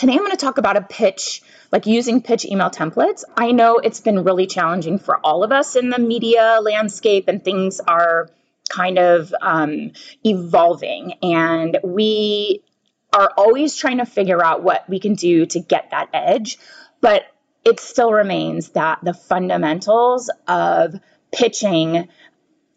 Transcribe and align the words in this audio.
Today, 0.00 0.14
I'm 0.14 0.20
going 0.20 0.30
to 0.30 0.38
talk 0.38 0.56
about 0.56 0.78
a 0.78 0.80
pitch, 0.80 1.42
like 1.70 1.84
using 1.84 2.22
pitch 2.22 2.46
email 2.46 2.70
templates. 2.70 3.22
I 3.36 3.52
know 3.52 3.76
it's 3.76 4.00
been 4.00 4.24
really 4.24 4.46
challenging 4.46 4.98
for 4.98 5.18
all 5.22 5.44
of 5.44 5.52
us 5.52 5.76
in 5.76 5.90
the 5.90 5.98
media 5.98 6.58
landscape, 6.62 7.28
and 7.28 7.44
things 7.44 7.80
are 7.80 8.30
kind 8.70 8.98
of 8.98 9.34
um, 9.42 9.92
evolving. 10.24 11.12
And 11.22 11.78
we 11.84 12.64
are 13.12 13.30
always 13.36 13.76
trying 13.76 13.98
to 13.98 14.06
figure 14.06 14.42
out 14.42 14.62
what 14.62 14.88
we 14.88 15.00
can 15.00 15.16
do 15.16 15.44
to 15.44 15.60
get 15.60 15.90
that 15.90 16.08
edge. 16.14 16.56
But 17.02 17.24
it 17.66 17.78
still 17.78 18.10
remains 18.10 18.70
that 18.70 19.00
the 19.02 19.12
fundamentals 19.12 20.30
of 20.48 20.98
pitching 21.30 22.08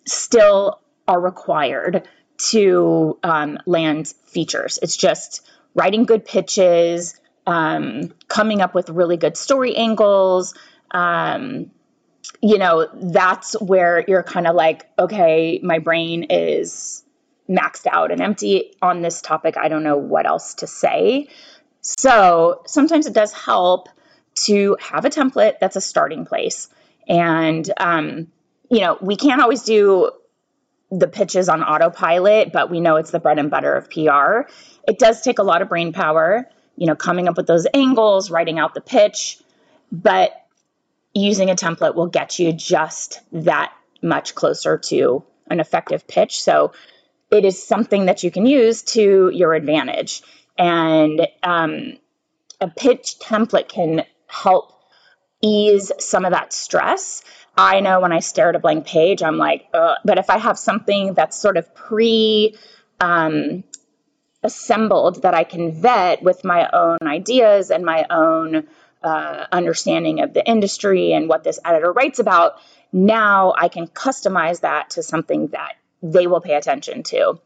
still 0.06 0.82
are 1.08 1.22
required 1.22 2.06
to 2.50 3.18
um, 3.24 3.60
land 3.66 4.14
features. 4.26 4.78
It's 4.82 4.98
just 4.98 5.48
writing 5.76 6.04
good 6.04 6.26
pitches, 6.26 7.20
um, 7.46 8.14
coming 8.28 8.62
up 8.62 8.74
with 8.74 8.90
really 8.90 9.18
good 9.18 9.38
story 9.38 9.76
angles. 9.76 10.54
Um, 10.92 11.72
you 12.42 12.58
know, 12.58 12.88
that's 12.94 13.60
where 13.60 14.04
you're 14.08 14.24
kind 14.24 14.48
of 14.48 14.56
like, 14.56 14.90
okay, 14.98 15.60
my 15.64 15.80
brain 15.80 16.28
is 16.30 17.04
maxed 17.50 17.88
out 17.88 18.12
and 18.12 18.22
empty 18.22 18.74
on 18.82 19.02
this 19.02 19.22
topic. 19.22 19.58
I 19.58 19.68
don't 19.68 19.84
know 19.84 19.98
what 19.98 20.26
else 20.26 20.56
to 20.56 20.68
say. 20.68 21.28
So 21.82 22.62
sometimes 22.66 23.08
it 23.08 23.14
does 23.14 23.34
help 23.34 23.90
to 24.46 24.78
have 24.80 25.06
a 25.06 25.10
template 25.10 25.60
that's 25.60 25.76
a 25.76 25.82
starting 25.82 26.26
place. 26.26 26.70
And, 27.08 27.70
um, 27.78 28.28
you 28.70 28.80
know, 28.80 28.98
we 29.02 29.16
can't 29.16 29.42
always 29.42 29.64
do 29.64 30.12
the 31.00 31.08
pitches 31.08 31.50
on 31.50 31.64
autopilot, 31.64 32.52
but 32.52 32.70
we 32.70 32.80
know 32.80 32.98
it's 32.98 33.12
the 33.12 33.20
bread 33.20 33.40
and 33.40 33.50
butter 33.50 33.74
of 33.74 33.90
PR. 33.90 34.50
It 34.88 35.00
does 35.00 35.22
take 35.22 35.40
a 35.40 35.44
lot 35.44 35.62
of 35.62 35.70
brain 35.70 35.92
power, 35.92 36.48
you 36.78 36.86
know, 36.86 36.96
coming 36.96 37.28
up 37.28 37.36
with 37.36 37.48
those 37.48 37.66
angles, 37.74 38.30
writing 38.30 38.60
out 38.60 38.76
the 38.76 38.82
pitch, 38.82 39.40
but 39.92 40.32
using 41.14 41.50
a 41.50 41.56
template 41.56 41.96
will 41.96 42.08
get 42.08 42.38
you 42.38 42.54
just 42.54 43.22
that 43.32 43.74
much 44.02 44.36
closer 44.36 44.78
to 44.78 45.24
an 45.50 45.60
effective 45.60 46.08
pitch. 46.08 46.44
So 46.44 46.74
it 47.32 47.44
is 47.44 47.66
something 47.66 48.06
that 48.06 48.24
you 48.24 48.30
can 48.30 48.46
use 48.46 48.84
to 48.84 49.32
your 49.34 49.54
advantage. 49.54 50.22
And 50.58 51.28
um, 51.42 51.98
a 52.62 52.68
pitch 52.68 53.16
template 53.20 53.68
can 53.68 54.04
help 54.28 54.72
ease 55.42 55.92
some 56.00 56.26
of 56.26 56.32
that 56.32 56.54
stress 56.54 57.24
I 57.56 57.82
know 57.82 58.00
when 58.00 58.12
I 58.12 58.20
stare 58.20 58.50
at 58.50 58.56
a 58.56 58.60
blank 58.60 58.88
page, 58.88 59.22
I'm 59.22 59.38
like, 59.38 59.68
Ugh. 59.74 59.98
but 60.04 60.18
if 60.18 60.30
I 60.30 60.38
have 60.38 60.58
something 60.58 61.14
that's 61.14 61.38
sort 61.38 61.58
of 61.58 61.74
pre 61.76 62.56
um, 63.00 63.64
assembled 64.42 65.22
that 65.22 65.34
I 65.34 65.44
can 65.44 65.72
vet 65.72 66.24
with 66.24 66.44
my 66.44 66.70
own 66.72 67.00
ideas 67.04 67.72
and 67.72 67.86
my 67.86 68.06
own 68.10 68.68
uh, 69.04 69.46
understanding 69.52 70.22
of 70.22 70.34
the 70.34 70.48
industry 70.48 71.14
and 71.14 71.30
what 71.30 71.44
this 71.44 71.60
editor 71.64 71.92
writes 71.92 72.20
about, 72.20 72.56
now 72.92 73.54
I 73.58 73.68
can 73.70 73.88
customize 73.88 74.62
that 74.62 74.92
to 74.92 75.04
something 75.04 75.48
that 75.48 75.76
they 76.02 76.28
will 76.28 76.42
pay 76.42 76.56
attention 76.56 77.04
to. 77.04 77.40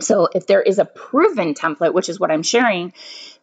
So 0.00 0.28
if 0.34 0.46
there 0.46 0.62
is 0.62 0.78
a 0.78 0.84
proven 0.84 1.54
template, 1.54 1.94
which 1.94 2.08
is 2.08 2.20
what 2.20 2.30
I'm 2.30 2.42
sharing, 2.42 2.92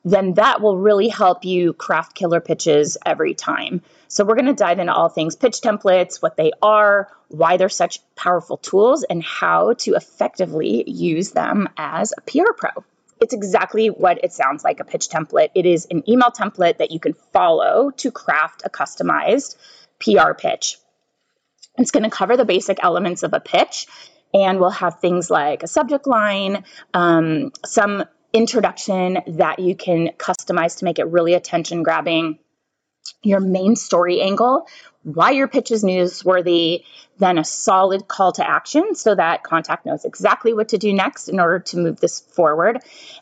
then 0.05 0.33
that 0.35 0.61
will 0.61 0.77
really 0.77 1.09
help 1.09 1.43
you 1.45 1.73
craft 1.73 2.15
killer 2.15 2.39
pitches 2.39 2.97
every 3.05 3.33
time. 3.33 3.81
So 4.07 4.23
we're 4.23 4.35
going 4.35 4.45
to 4.45 4.53
dive 4.53 4.79
into 4.79 4.93
all 4.93 5.09
things 5.09 5.35
pitch 5.35 5.61
templates, 5.61 6.21
what 6.21 6.37
they 6.37 6.51
are, 6.61 7.11
why 7.27 7.57
they're 7.57 7.69
such 7.69 7.99
powerful 8.15 8.57
tools, 8.57 9.03
and 9.03 9.21
how 9.23 9.73
to 9.73 9.95
effectively 9.95 10.89
use 10.89 11.31
them 11.31 11.67
as 11.77 12.13
a 12.17 12.21
PR 12.21 12.53
pro. 12.55 12.69
It's 13.19 13.33
exactly 13.33 13.87
what 13.87 14.23
it 14.23 14.31
sounds 14.31 14.63
like 14.63 14.79
a 14.79 14.85
pitch 14.85 15.09
template. 15.09 15.49
It 15.55 15.65
is 15.65 15.87
an 15.89 16.09
email 16.09 16.29
template 16.29 16.77
that 16.77 16.91
you 16.91 16.99
can 16.99 17.13
follow 17.33 17.91
to 17.97 18.11
craft 18.11 18.61
a 18.63 18.69
customized 18.69 19.55
PR 19.99 20.33
pitch. 20.33 20.77
It's 21.77 21.91
going 21.91 22.03
to 22.03 22.09
cover 22.09 22.37
the 22.37 22.45
basic 22.45 22.83
elements 22.83 23.23
of 23.23 23.33
a 23.33 23.39
pitch 23.39 23.87
and 24.33 24.59
we'll 24.59 24.69
have 24.69 24.99
things 24.99 25.29
like 25.29 25.63
a 25.63 25.67
subject 25.67 26.05
line, 26.05 26.63
um, 26.93 27.51
some 27.65 28.03
introduction 28.33 29.19
that 29.27 29.59
you 29.59 29.75
can 29.75 30.09
customize 30.17 30.79
to 30.79 30.85
make 30.85 30.99
it 30.99 31.07
really 31.07 31.33
attention 31.33 31.83
grabbing, 31.83 32.39
your 33.23 33.39
main 33.39 33.75
story 33.75 34.21
angle, 34.21 34.67
why 35.03 35.31
your 35.31 35.47
pitch 35.47 35.71
is 35.71 35.83
newsworthy, 35.83 36.83
then 37.17 37.37
a 37.37 37.43
solid 37.43 38.07
call 38.07 38.33
to 38.33 38.47
action 38.47 38.93
so 38.95 39.15
that 39.15 39.43
contact 39.43 39.85
knows 39.85 40.03
exactly 40.03 40.53
what 40.53 40.69
to 40.69 40.77
do 40.77 40.93
next 40.93 41.29
in 41.29 41.39
order 41.39 41.59
to 41.59 41.77
move 41.77 41.99
this 41.99 42.19
forward. 42.19 42.79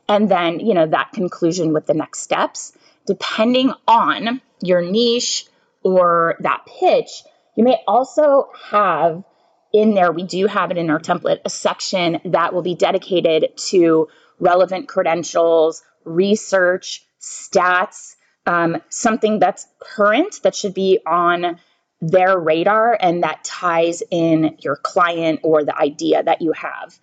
And 0.10 0.30
then, 0.30 0.60
you 0.60 0.74
know, 0.74 0.88
that 0.88 1.14
conclusion 1.14 1.74
with 1.74 1.86
the 1.86 1.94
next 1.94 2.22
steps. 2.22 2.74
Depending 3.06 3.72
on 3.88 4.42
your 4.62 4.82
niche 4.82 5.46
or 5.84 6.38
that 6.40 6.66
pitch, 6.66 7.24
you 7.56 7.64
may 7.64 7.78
also 7.88 8.50
have 8.72 9.24
in 9.76 9.94
there, 9.94 10.12
we 10.12 10.24
do 10.24 10.48
have 10.48 10.72
it 10.72 10.78
in 10.78 10.90
our 10.90 11.00
template, 11.00 11.40
a 11.44 11.50
section 11.50 12.20
that 12.26 12.54
will 12.54 12.62
be 12.62 12.76
dedicated 12.76 13.58
to 13.58 14.08
relevant 14.40 14.88
credentials, 14.88 15.84
research, 16.06 17.06
stats, 17.20 18.16
um, 18.46 18.82
something 18.90 19.40
that's 19.40 19.68
current 19.80 20.40
that 20.44 20.56
should 20.56 20.74
be 20.74 21.00
on 21.06 21.60
their 22.00 22.38
radar 22.38 22.98
and 23.00 23.24
that 23.24 23.44
ties 23.44 24.02
in 24.12 24.58
your 24.60 24.78
client 24.78 25.42
or 25.44 25.66
the 25.66 25.78
idea 25.78 26.24
that 26.24 26.42
you 26.42 26.54
have. 26.54 26.98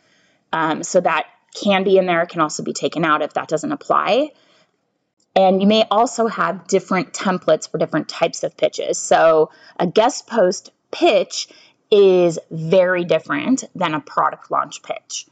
Um, 0.52 0.82
so 0.82 1.00
that 1.00 1.26
can 1.54 1.84
be 1.84 1.98
in 1.98 2.06
there, 2.06 2.24
can 2.24 2.40
also 2.40 2.62
be 2.62 2.72
taken 2.72 3.04
out 3.04 3.20
if 3.20 3.34
that 3.34 3.48
doesn't 3.48 3.72
apply. 3.72 4.30
And 5.34 5.60
you 5.60 5.66
may 5.66 5.84
also 5.90 6.26
have 6.26 6.66
different 6.66 7.12
templates 7.12 7.70
for 7.70 7.78
different 7.78 8.08
types 8.08 8.44
of 8.44 8.56
pitches. 8.56 8.98
So 8.98 9.50
a 9.78 9.86
guest 9.86 10.26
post 10.26 10.70
pitch 10.90 11.48
is 11.92 12.38
very 12.50 13.04
different 13.04 13.64
than 13.74 13.94
a 13.94 14.00
product 14.00 14.50
launch 14.50 14.82
pitch. 14.82 15.26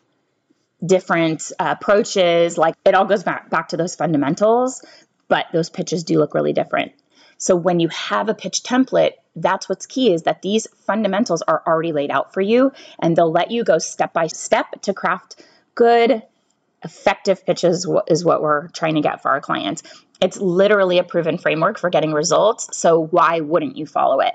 Different 0.84 1.50
uh, 1.58 1.74
approaches, 1.80 2.58
like 2.58 2.74
it 2.84 2.94
all 2.94 3.06
goes 3.06 3.24
back, 3.24 3.48
back 3.48 3.68
to 3.68 3.78
those 3.78 3.94
fundamentals, 3.94 4.84
but 5.26 5.46
those 5.52 5.70
pitches 5.70 6.04
do 6.04 6.18
look 6.18 6.34
really 6.34 6.52
different. 6.52 6.92
So 7.38 7.56
when 7.56 7.80
you 7.80 7.88
have 7.88 8.28
a 8.28 8.34
pitch 8.34 8.62
template, 8.62 9.12
that's 9.34 9.68
what's 9.68 9.86
key 9.86 10.12
is 10.12 10.24
that 10.24 10.42
these 10.42 10.66
fundamentals 10.86 11.40
are 11.42 11.62
already 11.66 11.92
laid 11.92 12.10
out 12.10 12.34
for 12.34 12.42
you 12.42 12.72
and 12.98 13.16
they'll 13.16 13.32
let 13.32 13.50
you 13.50 13.64
go 13.64 13.78
step 13.78 14.12
by 14.12 14.26
step 14.26 14.82
to 14.82 14.92
craft 14.92 15.42
good, 15.74 16.22
effective 16.84 17.46
pitches 17.46 17.88
is 18.08 18.24
what 18.24 18.42
we're 18.42 18.68
trying 18.68 18.96
to 18.96 19.00
get 19.00 19.22
for 19.22 19.30
our 19.30 19.40
clients. 19.40 19.82
It's 20.20 20.36
literally 20.36 20.98
a 20.98 21.04
proven 21.04 21.38
framework 21.38 21.78
for 21.78 21.88
getting 21.88 22.12
results. 22.12 22.76
So 22.76 23.00
why 23.00 23.40
wouldn't 23.40 23.78
you 23.78 23.86
follow 23.86 24.20
it? 24.20 24.34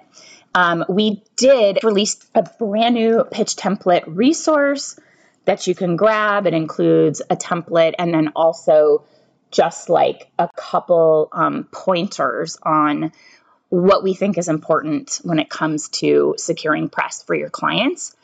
Um, 0.55 0.85
we 0.87 1.21
did 1.35 1.83
release 1.83 2.17
a 2.33 2.43
brand 2.43 2.95
new 2.95 3.25
pitch 3.29 3.57
template 3.57 4.03
resource 4.07 4.97
that 5.43 5.67
you 5.67 5.75
can 5.75 5.97
grab. 5.97 6.47
It 6.47 6.53
includes 6.53 7.21
a 7.29 7.35
template 7.35 7.95
and 7.99 8.13
then 8.13 8.29
also 8.37 9.03
just 9.51 9.89
like 9.89 10.31
a 10.39 10.49
couple 10.55 11.27
um, 11.33 11.67
pointers 11.71 12.57
on 12.63 13.11
what 13.67 14.01
we 14.01 14.13
think 14.13 14.37
is 14.37 14.47
important 14.47 15.19
when 15.23 15.39
it 15.39 15.49
comes 15.49 15.89
to 15.89 16.35
securing 16.37 16.87
press 16.87 17.21
for 17.21 17.35
your 17.35 17.49
clients. 17.49 18.15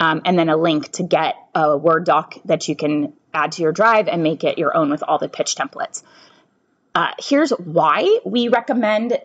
Um, 0.00 0.22
and 0.24 0.36
then 0.36 0.48
a 0.48 0.56
link 0.56 0.90
to 0.92 1.04
get 1.04 1.36
a 1.54 1.78
Word 1.78 2.04
doc 2.04 2.34
that 2.46 2.68
you 2.68 2.74
can 2.74 3.14
add 3.32 3.52
to 3.52 3.62
your 3.62 3.72
drive 3.72 4.08
and 4.08 4.22
make 4.22 4.42
it 4.42 4.58
your 4.58 4.76
own 4.76 4.90
with 4.90 5.02
all 5.02 5.18
the 5.18 5.28
pitch 5.28 5.54
templates. 5.54 6.02
Uh, 6.94 7.12
here's 7.18 7.50
why 7.50 8.18
we 8.24 8.48
recommend 8.48 9.18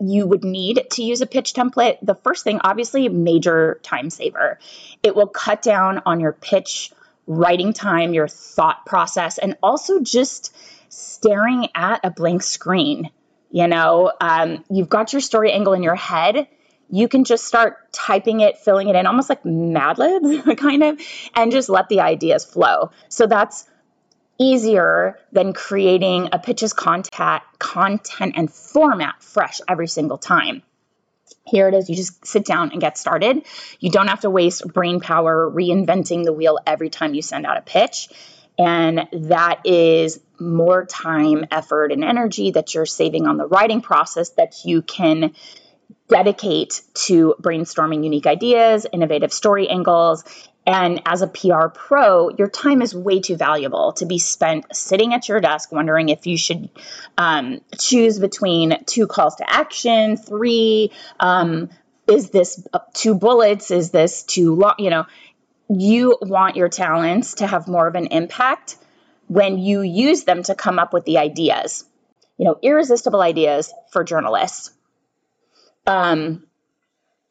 you 0.00 0.26
would 0.26 0.44
need 0.44 0.86
to 0.92 1.02
use 1.02 1.20
a 1.20 1.26
pitch 1.26 1.52
template, 1.52 1.98
the 2.02 2.14
first 2.14 2.44
thing, 2.44 2.60
obviously, 2.62 3.08
major 3.08 3.78
time 3.82 4.10
saver. 4.10 4.58
It 5.02 5.14
will 5.14 5.26
cut 5.26 5.62
down 5.62 6.02
on 6.06 6.20
your 6.20 6.32
pitch 6.32 6.92
writing 7.26 7.72
time, 7.72 8.14
your 8.14 8.28
thought 8.28 8.86
process, 8.86 9.38
and 9.38 9.56
also 9.62 10.00
just 10.00 10.54
staring 10.88 11.68
at 11.74 12.00
a 12.02 12.10
blank 12.10 12.42
screen. 12.42 13.10
You 13.50 13.68
know, 13.68 14.12
um, 14.20 14.64
you've 14.70 14.88
got 14.88 15.12
your 15.12 15.20
story 15.20 15.52
angle 15.52 15.74
in 15.74 15.82
your 15.82 15.96
head. 15.96 16.48
You 16.88 17.06
can 17.06 17.24
just 17.24 17.44
start 17.44 17.92
typing 17.92 18.40
it, 18.40 18.58
filling 18.58 18.88
it 18.88 18.96
in, 18.96 19.06
almost 19.06 19.28
like 19.28 19.44
Mad 19.44 19.98
Libs, 19.98 20.42
kind 20.60 20.82
of, 20.82 21.00
and 21.34 21.52
just 21.52 21.68
let 21.68 21.88
the 21.88 22.00
ideas 22.00 22.44
flow. 22.44 22.90
So 23.08 23.26
that's 23.26 23.68
easier 24.40 25.18
than 25.30 25.52
creating 25.52 26.30
a 26.32 26.38
pitch's 26.38 26.72
content, 26.72 27.42
content 27.58 28.32
and 28.36 28.50
format 28.50 29.22
fresh 29.22 29.60
every 29.68 29.86
single 29.86 30.18
time. 30.18 30.62
Here 31.46 31.68
it 31.68 31.74
is. 31.74 31.90
You 31.90 31.96
just 31.96 32.26
sit 32.26 32.44
down 32.44 32.72
and 32.72 32.80
get 32.80 32.96
started. 32.96 33.44
You 33.78 33.90
don't 33.90 34.08
have 34.08 34.20
to 34.20 34.30
waste 34.30 34.66
brain 34.66 35.00
power 35.00 35.50
reinventing 35.50 36.24
the 36.24 36.32
wheel 36.32 36.58
every 36.66 36.90
time 36.90 37.14
you 37.14 37.22
send 37.22 37.44
out 37.44 37.58
a 37.58 37.62
pitch. 37.62 38.08
And 38.58 39.08
that 39.12 39.60
is 39.64 40.20
more 40.38 40.84
time, 40.86 41.46
effort, 41.50 41.92
and 41.92 42.02
energy 42.02 42.52
that 42.52 42.74
you're 42.74 42.86
saving 42.86 43.26
on 43.26 43.36
the 43.36 43.46
writing 43.46 43.80
process 43.80 44.30
that 44.30 44.64
you 44.64 44.82
can 44.82 45.34
dedicate 46.08 46.82
to 46.94 47.34
brainstorming 47.40 48.04
unique 48.04 48.26
ideas, 48.26 48.86
innovative 48.92 49.32
story 49.32 49.68
angles, 49.68 50.24
and 50.66 51.02
as 51.06 51.22
a 51.22 51.26
PR 51.26 51.68
pro, 51.68 52.28
your 52.30 52.48
time 52.48 52.82
is 52.82 52.94
way 52.94 53.20
too 53.20 53.36
valuable 53.36 53.92
to 53.94 54.06
be 54.06 54.18
spent 54.18 54.66
sitting 54.76 55.14
at 55.14 55.28
your 55.28 55.40
desk 55.40 55.72
wondering 55.72 56.10
if 56.10 56.26
you 56.26 56.36
should 56.36 56.68
um, 57.16 57.60
choose 57.78 58.18
between 58.18 58.84
two 58.84 59.06
calls 59.06 59.36
to 59.36 59.50
action, 59.50 60.16
three. 60.16 60.92
Um, 61.18 61.70
is 62.06 62.30
this 62.30 62.66
two 62.92 63.14
bullets? 63.14 63.70
Is 63.70 63.90
this 63.90 64.22
too 64.22 64.54
long? 64.54 64.74
You 64.78 64.90
know, 64.90 65.06
you 65.70 66.18
want 66.20 66.56
your 66.56 66.68
talents 66.68 67.34
to 67.34 67.46
have 67.46 67.66
more 67.66 67.86
of 67.86 67.94
an 67.94 68.08
impact 68.08 68.76
when 69.28 69.58
you 69.58 69.80
use 69.80 70.24
them 70.24 70.42
to 70.42 70.54
come 70.54 70.78
up 70.78 70.92
with 70.92 71.04
the 71.04 71.18
ideas. 71.18 71.84
You 72.36 72.44
know, 72.46 72.58
irresistible 72.62 73.20
ideas 73.20 73.72
for 73.92 74.04
journalists. 74.04 74.72
Um, 75.86 76.46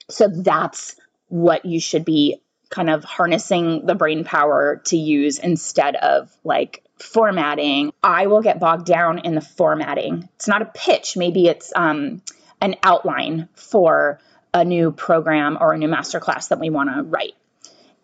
so 0.10 0.28
that's 0.28 0.96
what 1.28 1.66
you 1.66 1.80
should 1.80 2.06
be 2.06 2.42
kind 2.70 2.90
of 2.90 3.04
harnessing 3.04 3.86
the 3.86 3.96
brain 3.96 4.24
power 4.24 4.82
to 4.86 4.98
use 4.98 5.40
instead 5.40 5.96
of 5.96 6.32
like 6.44 6.84
formatting. 7.00 7.92
I 8.04 8.28
will 8.28 8.42
get 8.42 8.60
bogged 8.60 8.86
down 8.86 9.20
in 9.20 9.36
the 9.36 9.42
formatting. 9.42 10.30
It's 10.36 10.48
not 10.48 10.62
a 10.62 10.66
pitch, 10.66 11.18
maybe 11.18 11.48
it's 11.48 11.74
um, 11.76 12.22
an 12.62 12.76
outline 12.84 13.50
for 13.56 14.20
a 14.54 14.66
new 14.66 14.92
program 14.92 15.58
or 15.60 15.74
a 15.74 15.78
new 15.78 15.88
masterclass 15.88 16.50
that 16.50 16.60
we 16.60 16.70
want 16.70 16.94
to 16.94 17.04
write. 17.04 17.34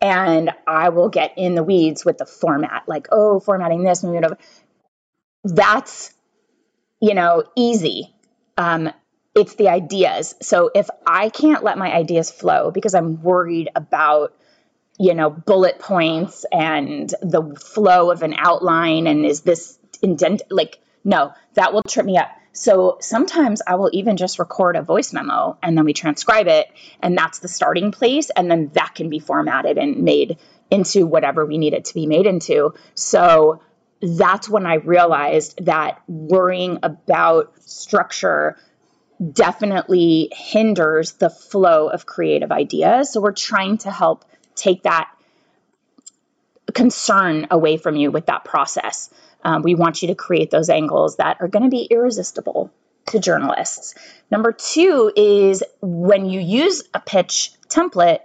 And 0.00 0.50
I 0.66 0.90
will 0.90 1.08
get 1.08 1.34
in 1.36 1.54
the 1.54 1.62
weeds 1.62 2.04
with 2.04 2.18
the 2.18 2.26
format, 2.26 2.84
like, 2.86 3.08
oh, 3.10 3.40
formatting 3.40 3.82
this, 3.82 4.02
moving. 4.02 4.22
That's, 5.42 6.12
you 7.00 7.14
know, 7.14 7.44
easy. 7.56 8.14
Um, 8.58 8.92
it's 9.34 9.54
the 9.54 9.68
ideas. 9.68 10.34
So 10.42 10.70
if 10.74 10.88
I 11.06 11.30
can't 11.30 11.64
let 11.64 11.78
my 11.78 11.92
ideas 11.92 12.30
flow 12.30 12.70
because 12.70 12.94
I'm 12.94 13.22
worried 13.22 13.70
about 13.74 14.34
you 14.98 15.14
know, 15.14 15.30
bullet 15.30 15.78
points 15.78 16.44
and 16.50 17.12
the 17.22 17.54
flow 17.56 18.10
of 18.10 18.22
an 18.22 18.34
outline 18.36 19.06
and 19.06 19.26
is 19.26 19.42
this 19.42 19.78
indent 20.02 20.42
like 20.50 20.78
no, 21.04 21.32
that 21.54 21.72
will 21.72 21.82
trip 21.82 22.04
me 22.04 22.18
up. 22.18 22.30
So 22.52 22.96
sometimes 23.00 23.62
I 23.64 23.74
will 23.76 23.90
even 23.92 24.16
just 24.16 24.38
record 24.38 24.76
a 24.76 24.82
voice 24.82 25.12
memo 25.12 25.58
and 25.62 25.76
then 25.76 25.84
we 25.84 25.92
transcribe 25.92 26.48
it 26.48 26.68
and 27.00 27.16
that's 27.16 27.38
the 27.38 27.48
starting 27.48 27.92
place 27.92 28.30
and 28.30 28.50
then 28.50 28.70
that 28.74 28.94
can 28.94 29.10
be 29.10 29.18
formatted 29.18 29.78
and 29.78 30.02
made 30.02 30.38
into 30.70 31.06
whatever 31.06 31.44
we 31.44 31.58
need 31.58 31.74
it 31.74 31.84
to 31.86 31.94
be 31.94 32.06
made 32.06 32.26
into. 32.26 32.74
So 32.94 33.60
that's 34.00 34.48
when 34.48 34.66
I 34.66 34.74
realized 34.74 35.64
that 35.66 36.02
worrying 36.08 36.78
about 36.82 37.52
structure 37.62 38.56
definitely 39.32 40.30
hinders 40.32 41.12
the 41.12 41.30
flow 41.30 41.88
of 41.88 42.04
creative 42.04 42.52
ideas. 42.52 43.12
So 43.12 43.20
we're 43.20 43.32
trying 43.32 43.78
to 43.78 43.90
help 43.90 44.24
take 44.56 44.82
that 44.82 45.10
concern 46.74 47.46
away 47.50 47.76
from 47.76 47.96
you 47.96 48.10
with 48.10 48.26
that 48.26 48.44
process. 48.44 49.10
Um, 49.44 49.62
we 49.62 49.74
want 49.74 50.02
you 50.02 50.08
to 50.08 50.14
create 50.14 50.50
those 50.50 50.68
angles 50.68 51.16
that 51.16 51.38
are 51.40 51.48
going 51.48 51.62
to 51.62 51.68
be 51.68 51.84
irresistible 51.84 52.72
to 53.06 53.20
journalists. 53.20 53.94
Number 54.30 54.52
two 54.52 55.12
is 55.14 55.62
when 55.80 56.26
you 56.26 56.40
use 56.40 56.82
a 56.92 57.00
pitch 57.00 57.52
template, 57.68 58.20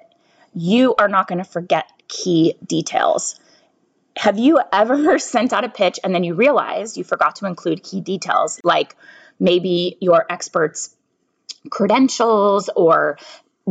you 0.54 0.96
are 0.96 1.08
not 1.08 1.28
going 1.28 1.38
to 1.38 1.50
forget 1.50 1.90
key 2.08 2.56
details. 2.66 3.40
Have 4.18 4.38
you 4.38 4.60
ever 4.74 5.20
sent 5.20 5.54
out 5.54 5.64
a 5.64 5.70
pitch 5.70 6.00
and 6.04 6.14
then 6.14 6.24
you 6.24 6.34
realized 6.34 6.98
you 6.98 7.04
forgot 7.04 7.38
to 7.38 7.46
include 7.46 7.84
key 7.84 8.02
details, 8.02 8.60
like 8.64 8.96
maybe 9.40 9.98
your 10.02 10.26
expert's 10.30 10.96
credentials 11.70 12.70
or 12.76 13.18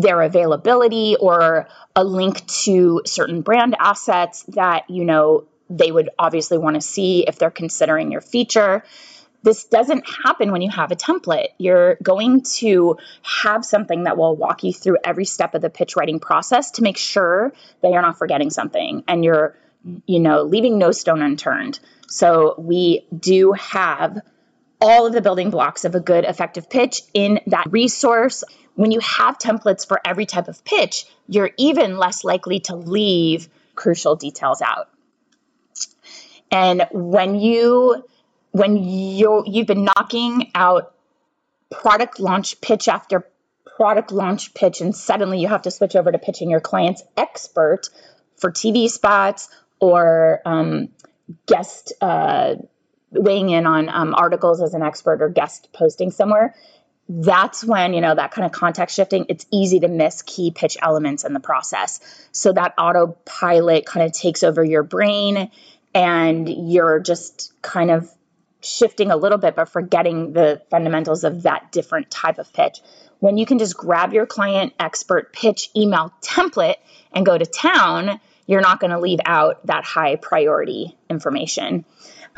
their 0.01 0.23
availability 0.23 1.17
or 1.21 1.69
a 1.97 2.05
link 2.05 2.47
to 2.47 3.03
certain 3.05 3.43
brand 3.43 3.77
assets 3.79 4.45
that 4.49 4.89
you 4.89 5.05
know 5.05 5.45
they 5.69 5.91
would 5.93 6.11
obviously 6.19 6.59
want 6.59 6.75
to 6.75 6.81
see 6.81 7.25
if 7.27 7.39
they're 7.39 7.51
considering 7.51 8.11
your 8.11 8.21
feature 8.21 8.83
this 9.43 9.65
doesn't 9.65 10.05
happen 10.07 10.53
when 10.53 10.61
you 10.61 10.71
have 10.71 10.93
a 10.93 10.97
template. 10.97 11.49
You're 11.59 11.97
going 12.03 12.43
to 12.59 12.99
have 13.23 13.65
something 13.65 14.05
that 14.05 14.17
will 14.17 14.37
walk 14.37 14.65
you 14.65 14.73
through 14.73 14.99
every 15.03 15.25
step 15.25 15.55
of 15.55 15.63
the 15.63 15.71
pitch 15.71 15.97
writing 15.97 16.21
process 16.21 16.73
to 16.73 16.83
make 16.83 16.99
sure 16.99 17.53
that 17.83 17.91
you're 17.91 18.03
not 18.03 18.19
forgetting 18.19 18.51
something 18.51 19.03
and 19.09 19.25
you're, 19.25 19.57
you 20.07 20.21
know, 20.21 20.43
leaving 20.43 20.79
no 20.79 20.93
stone 20.93 21.23
unturned. 21.23 21.81
So 22.07 22.55
we 22.59 23.07
do 23.17 23.53
have 23.53 24.21
all 24.81 25.07
of 25.07 25.13
the 25.13 25.23
building 25.23 25.51
blocks 25.51 25.85
of 25.85 25.95
a 25.95 26.01
good 26.01 26.25
effective 26.25 26.69
pitch 26.69 27.03
in 27.15 27.41
that 27.47 27.71
resource 27.71 28.45
when 28.81 28.93
you 28.93 29.01
have 29.01 29.37
templates 29.37 29.87
for 29.87 30.01
every 30.07 30.25
type 30.25 30.49
of 30.49 30.65
pitch, 30.65 31.05
you're 31.29 31.51
even 31.59 31.99
less 31.99 32.25
likely 32.25 32.61
to 32.61 32.75
leave 32.75 33.47
crucial 33.75 34.17
details 34.17 34.63
out. 34.63 34.89
And 36.51 36.87
when 36.91 37.35
you 37.35 38.03
when 38.53 38.79
you 38.79 39.45
you've 39.45 39.67
been 39.67 39.85
knocking 39.85 40.51
out 40.55 40.95
product 41.71 42.21
launch 42.21 42.63
pitch 42.63 42.89
after 42.89 43.27
product 43.77 44.13
launch 44.13 44.55
pitch 44.55 44.81
and 44.81 44.97
suddenly 44.97 45.41
you 45.41 45.49
have 45.49 45.63
to 45.63 45.71
switch 45.71 45.95
over 45.95 46.11
to 46.11 46.19
pitching 46.19 46.49
your 46.49 46.61
client's 46.61 47.03
expert 47.19 47.91
for 48.37 48.51
TV 48.51 48.89
spots 48.89 49.51
or 49.79 50.41
um, 50.47 50.89
guest 51.45 51.93
uh, 52.01 52.55
weighing 53.11 53.51
in 53.51 53.67
on 53.67 53.91
um, 53.91 54.15
articles 54.15 54.63
as 54.63 54.73
an 54.73 54.83
expert 54.83 55.21
or 55.21 55.29
guest 55.29 55.69
posting 55.75 56.11
somewhere, 56.11 56.55
that's 57.13 57.65
when, 57.65 57.93
you 57.93 58.01
know, 58.01 58.15
that 58.15 58.31
kind 58.31 58.47
of 58.47 58.53
context 58.53 58.95
shifting, 58.95 59.27
it's 59.29 59.45
easy 59.51 59.81
to 59.81 59.89
miss 59.89 60.23
key 60.23 60.53
pitch 60.53 60.79
elements 60.81 61.25
in 61.25 61.33
the 61.33 61.41
process. 61.41 61.99
So 62.31 62.53
that 62.53 62.75
autopilot 62.79 63.85
kind 63.85 64.07
of 64.07 64.13
takes 64.13 64.45
over 64.45 64.63
your 64.63 64.85
brain 64.85 65.51
and 65.93 66.49
you're 66.49 67.01
just 67.01 67.53
kind 67.63 67.91
of 67.91 68.09
shifting 68.61 69.11
a 69.11 69.17
little 69.17 69.39
bit, 69.39 69.57
but 69.57 69.69
forgetting 69.69 70.35
the 70.35 70.63
fundamentals 70.71 71.25
of 71.25 71.43
that 71.43 71.73
different 71.73 72.13
type 72.13 72.39
of 72.39 72.53
pitch. 72.53 72.81
When 73.19 73.39
you 73.39 73.45
can 73.45 73.59
just 73.59 73.77
grab 73.77 74.13
your 74.13 74.27
client 74.27 74.73
expert 74.79 75.33
pitch 75.33 75.71
email 75.77 76.13
template 76.23 76.77
and 77.13 77.27
go 77.27 77.37
to 77.37 77.45
town, 77.45 78.21
you're 78.47 78.61
not 78.61 78.79
going 78.79 78.93
to 78.93 79.01
leave 79.01 79.21
out 79.25 79.67
that 79.67 79.85
high 79.85 80.15
priority 80.15 80.97
information. 81.09 81.85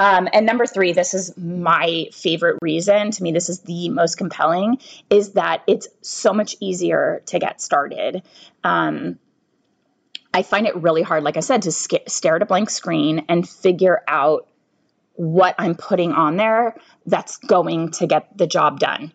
Um, 0.02 0.28
and 0.32 0.44
number 0.44 0.66
three, 0.66 0.94
this 0.94 1.14
is 1.14 1.36
my 1.36 2.08
favorite 2.12 2.58
reason. 2.60 3.12
To 3.12 3.22
me, 3.22 3.30
this 3.30 3.48
is 3.48 3.60
the 3.60 3.88
most 3.88 4.18
compelling, 4.18 4.78
is 5.08 5.34
that 5.34 5.62
it's 5.68 5.86
so 6.00 6.32
much 6.32 6.56
easier 6.58 7.22
to 7.26 7.38
get 7.38 7.60
started. 7.60 8.24
Um, 8.64 9.20
I 10.34 10.42
find 10.42 10.66
it 10.66 10.74
really 10.74 11.02
hard, 11.02 11.22
like 11.22 11.36
I 11.36 11.40
said, 11.40 11.62
to 11.62 11.70
sc- 11.70 12.08
stare 12.08 12.34
at 12.34 12.42
a 12.42 12.46
blank 12.46 12.70
screen 12.70 13.26
and 13.28 13.48
figure 13.48 14.02
out 14.08 14.48
what 15.14 15.54
I'm 15.56 15.76
putting 15.76 16.10
on 16.10 16.36
there 16.36 16.74
that's 17.06 17.36
going 17.36 17.92
to 17.92 18.08
get 18.08 18.36
the 18.36 18.48
job 18.48 18.80
done. 18.80 19.12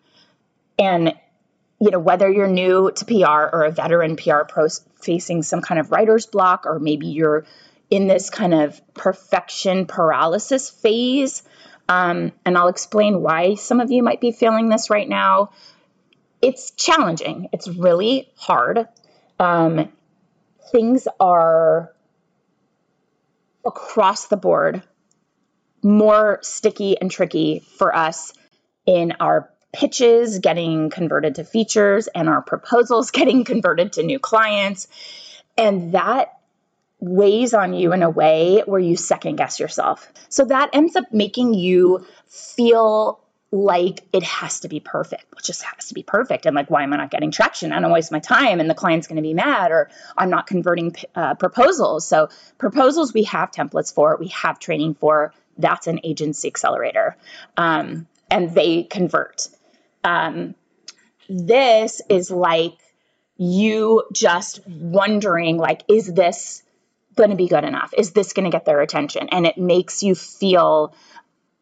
And 0.78 1.12
you 1.82 1.90
know, 1.90 1.98
whether 1.98 2.30
you're 2.30 2.48
new 2.48 2.90
to 2.92 3.04
PR 3.04 3.54
or 3.54 3.64
a 3.64 3.70
veteran 3.70 4.16
PR 4.16 4.44
pro 4.48 4.68
facing 5.02 5.42
some 5.42 5.60
kind 5.60 5.78
of 5.78 5.92
writer's 5.92 6.24
block, 6.24 6.64
or 6.64 6.78
maybe 6.78 7.08
you're 7.08 7.44
in 7.90 8.06
this 8.06 8.30
kind 8.30 8.54
of 8.54 8.80
perfection 8.94 9.86
paralysis 9.86 10.68
phase. 10.68 11.42
Um, 11.88 12.32
and 12.44 12.58
I'll 12.58 12.68
explain 12.68 13.22
why 13.22 13.54
some 13.54 13.80
of 13.80 13.90
you 13.90 14.02
might 14.02 14.20
be 14.20 14.32
feeling 14.32 14.68
this 14.68 14.90
right 14.90 15.08
now. 15.08 15.50
It's 16.42 16.70
challenging, 16.72 17.48
it's 17.52 17.66
really 17.66 18.30
hard. 18.36 18.86
Um, 19.40 19.90
things 20.70 21.08
are 21.18 21.92
across 23.64 24.26
the 24.26 24.36
board 24.36 24.82
more 25.82 26.38
sticky 26.42 26.98
and 27.00 27.10
tricky 27.10 27.60
for 27.76 27.94
us 27.94 28.32
in 28.86 29.12
our 29.20 29.50
pitches 29.72 30.38
getting 30.38 30.90
converted 30.90 31.36
to 31.36 31.44
features 31.44 32.08
and 32.08 32.28
our 32.28 32.42
proposals 32.42 33.10
getting 33.12 33.44
converted 33.44 33.92
to 33.94 34.02
new 34.02 34.18
clients. 34.18 34.88
And 35.56 35.92
that 35.92 36.37
weighs 37.00 37.54
on 37.54 37.74
you 37.74 37.92
in 37.92 38.02
a 38.02 38.10
way 38.10 38.62
where 38.66 38.80
you 38.80 38.96
second 38.96 39.36
guess 39.36 39.60
yourself. 39.60 40.12
So 40.28 40.44
that 40.46 40.70
ends 40.72 40.96
up 40.96 41.12
making 41.12 41.54
you 41.54 42.06
feel 42.26 43.20
like 43.50 44.04
it 44.12 44.22
has 44.24 44.60
to 44.60 44.68
be 44.68 44.78
perfect. 44.78 45.24
It 45.32 45.42
just 45.42 45.62
has 45.62 45.88
to 45.88 45.94
be 45.94 46.02
perfect. 46.02 46.44
And 46.44 46.54
like, 46.54 46.70
why 46.70 46.82
am 46.82 46.92
I 46.92 46.96
not 46.96 47.10
getting 47.10 47.30
traction? 47.30 47.72
I 47.72 47.80
don't 47.80 47.92
waste 47.92 48.12
my 48.12 48.18
time, 48.18 48.60
and 48.60 48.68
the 48.68 48.74
client's 48.74 49.06
going 49.06 49.16
to 49.16 49.22
be 49.22 49.32
mad, 49.32 49.70
or 49.70 49.90
I'm 50.18 50.28
not 50.28 50.46
converting 50.46 50.94
uh, 51.14 51.34
proposals. 51.34 52.06
So 52.06 52.28
proposals 52.58 53.14
we 53.14 53.22
have 53.24 53.50
templates 53.50 53.94
for, 53.94 54.16
we 54.18 54.28
have 54.28 54.58
training 54.58 54.94
for. 54.94 55.32
that's 55.58 55.88
an 55.88 56.00
agency 56.04 56.48
accelerator. 56.48 57.16
Um, 57.56 58.06
and 58.30 58.54
they 58.54 58.84
convert. 58.84 59.48
Um, 60.04 60.54
this 61.28 62.00
is 62.08 62.30
like 62.30 62.78
you 63.36 64.04
just 64.12 64.66
wondering 64.66 65.58
like 65.58 65.82
is 65.88 66.12
this 66.12 66.62
going 67.18 67.30
to 67.30 67.36
be 67.36 67.48
good 67.48 67.64
enough? 67.64 67.92
Is 67.96 68.12
this 68.12 68.32
going 68.32 68.50
to 68.50 68.50
get 68.50 68.64
their 68.64 68.80
attention? 68.80 69.28
And 69.28 69.46
it 69.46 69.58
makes 69.58 70.02
you 70.02 70.14
feel 70.14 70.94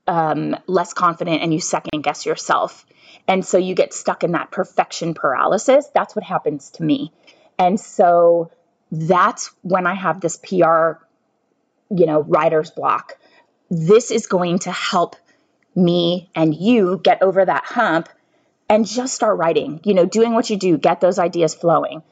um, 0.07 0.55
less 0.69 0.93
confident 0.93 1.43
and 1.43 1.53
you 1.53 1.59
second 1.59 2.03
guess 2.03 2.25
yourself. 2.25 2.87
And 3.27 3.45
so 3.45 3.59
you 3.59 3.75
get 3.75 3.93
stuck 3.93 4.23
in 4.23 4.33
that 4.33 4.53
perfection 4.53 5.15
paralysis. 5.15 5.89
That's 5.93 6.15
what 6.15 6.25
happens 6.25 6.71
to 6.73 6.85
me. 6.85 7.13
And 7.59 7.81
so 7.81 8.53
that's 8.93 9.51
when 9.63 9.85
i 9.85 9.95
have 9.95 10.21
this 10.21 10.37
pr 10.37 10.55
you 11.91 12.07
know 12.07 12.21
writer's 12.21 12.71
block. 12.71 13.19
This 13.69 14.13
is 14.13 14.29
going 14.29 14.61
to 14.61 14.71
help 14.71 15.17
me 15.75 16.31
and 16.35 16.55
you 16.55 17.01
get 17.03 17.21
over 17.23 17.45
that 17.45 17.65
hump 17.65 18.09
and 18.69 18.87
just 18.87 19.15
start 19.15 19.39
writing, 19.39 19.81
you 19.85 19.95
know, 19.95 20.07
doing 20.07 20.33
what 20.33 20.51
you 20.51 20.57
do, 20.57 20.79
get 20.79 21.01
those 21.01 21.19
ideas 21.19 21.55
flowing. 21.55 22.03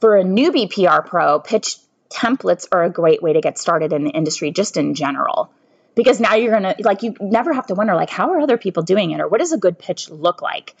For 0.00 0.16
a 0.16 0.24
newbie 0.24 0.70
PR 0.70 1.06
pro, 1.06 1.40
pitch 1.40 1.76
templates 2.10 2.66
are 2.72 2.84
a 2.84 2.90
great 2.90 3.22
way 3.22 3.32
to 3.32 3.40
get 3.40 3.58
started 3.58 3.92
in 3.92 4.04
the 4.04 4.10
industry 4.10 4.50
just 4.50 4.76
in 4.76 4.94
general. 4.94 5.50
Because 5.94 6.20
now 6.20 6.34
you're 6.34 6.52
to, 6.62 6.76
like, 6.84 7.02
you 7.02 7.14
never 7.20 7.52
have 7.52 7.66
to 7.66 7.74
wonder, 7.74 7.94
like, 7.94 8.10
how 8.10 8.30
are 8.30 8.40
other 8.40 8.58
people 8.58 8.82
doing 8.82 9.10
it 9.10 9.20
or 9.20 9.28
what 9.28 9.40
does 9.40 9.52
a 9.52 9.58
good 9.58 9.78
pitch 9.78 10.08
look 10.08 10.40
like? 10.40 10.74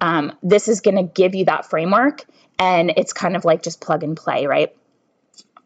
Um, 0.00 0.32
this 0.42 0.68
is 0.68 0.80
to 0.96 1.02
give 1.02 1.34
you 1.34 1.46
that 1.46 1.68
framework 1.70 2.24
and 2.58 2.92
it's 2.96 3.12
kind 3.12 3.36
of 3.36 3.44
like 3.44 3.62
just 3.62 3.80
plug 3.80 4.02
and 4.02 4.16
play, 4.16 4.46
right? 4.46 4.74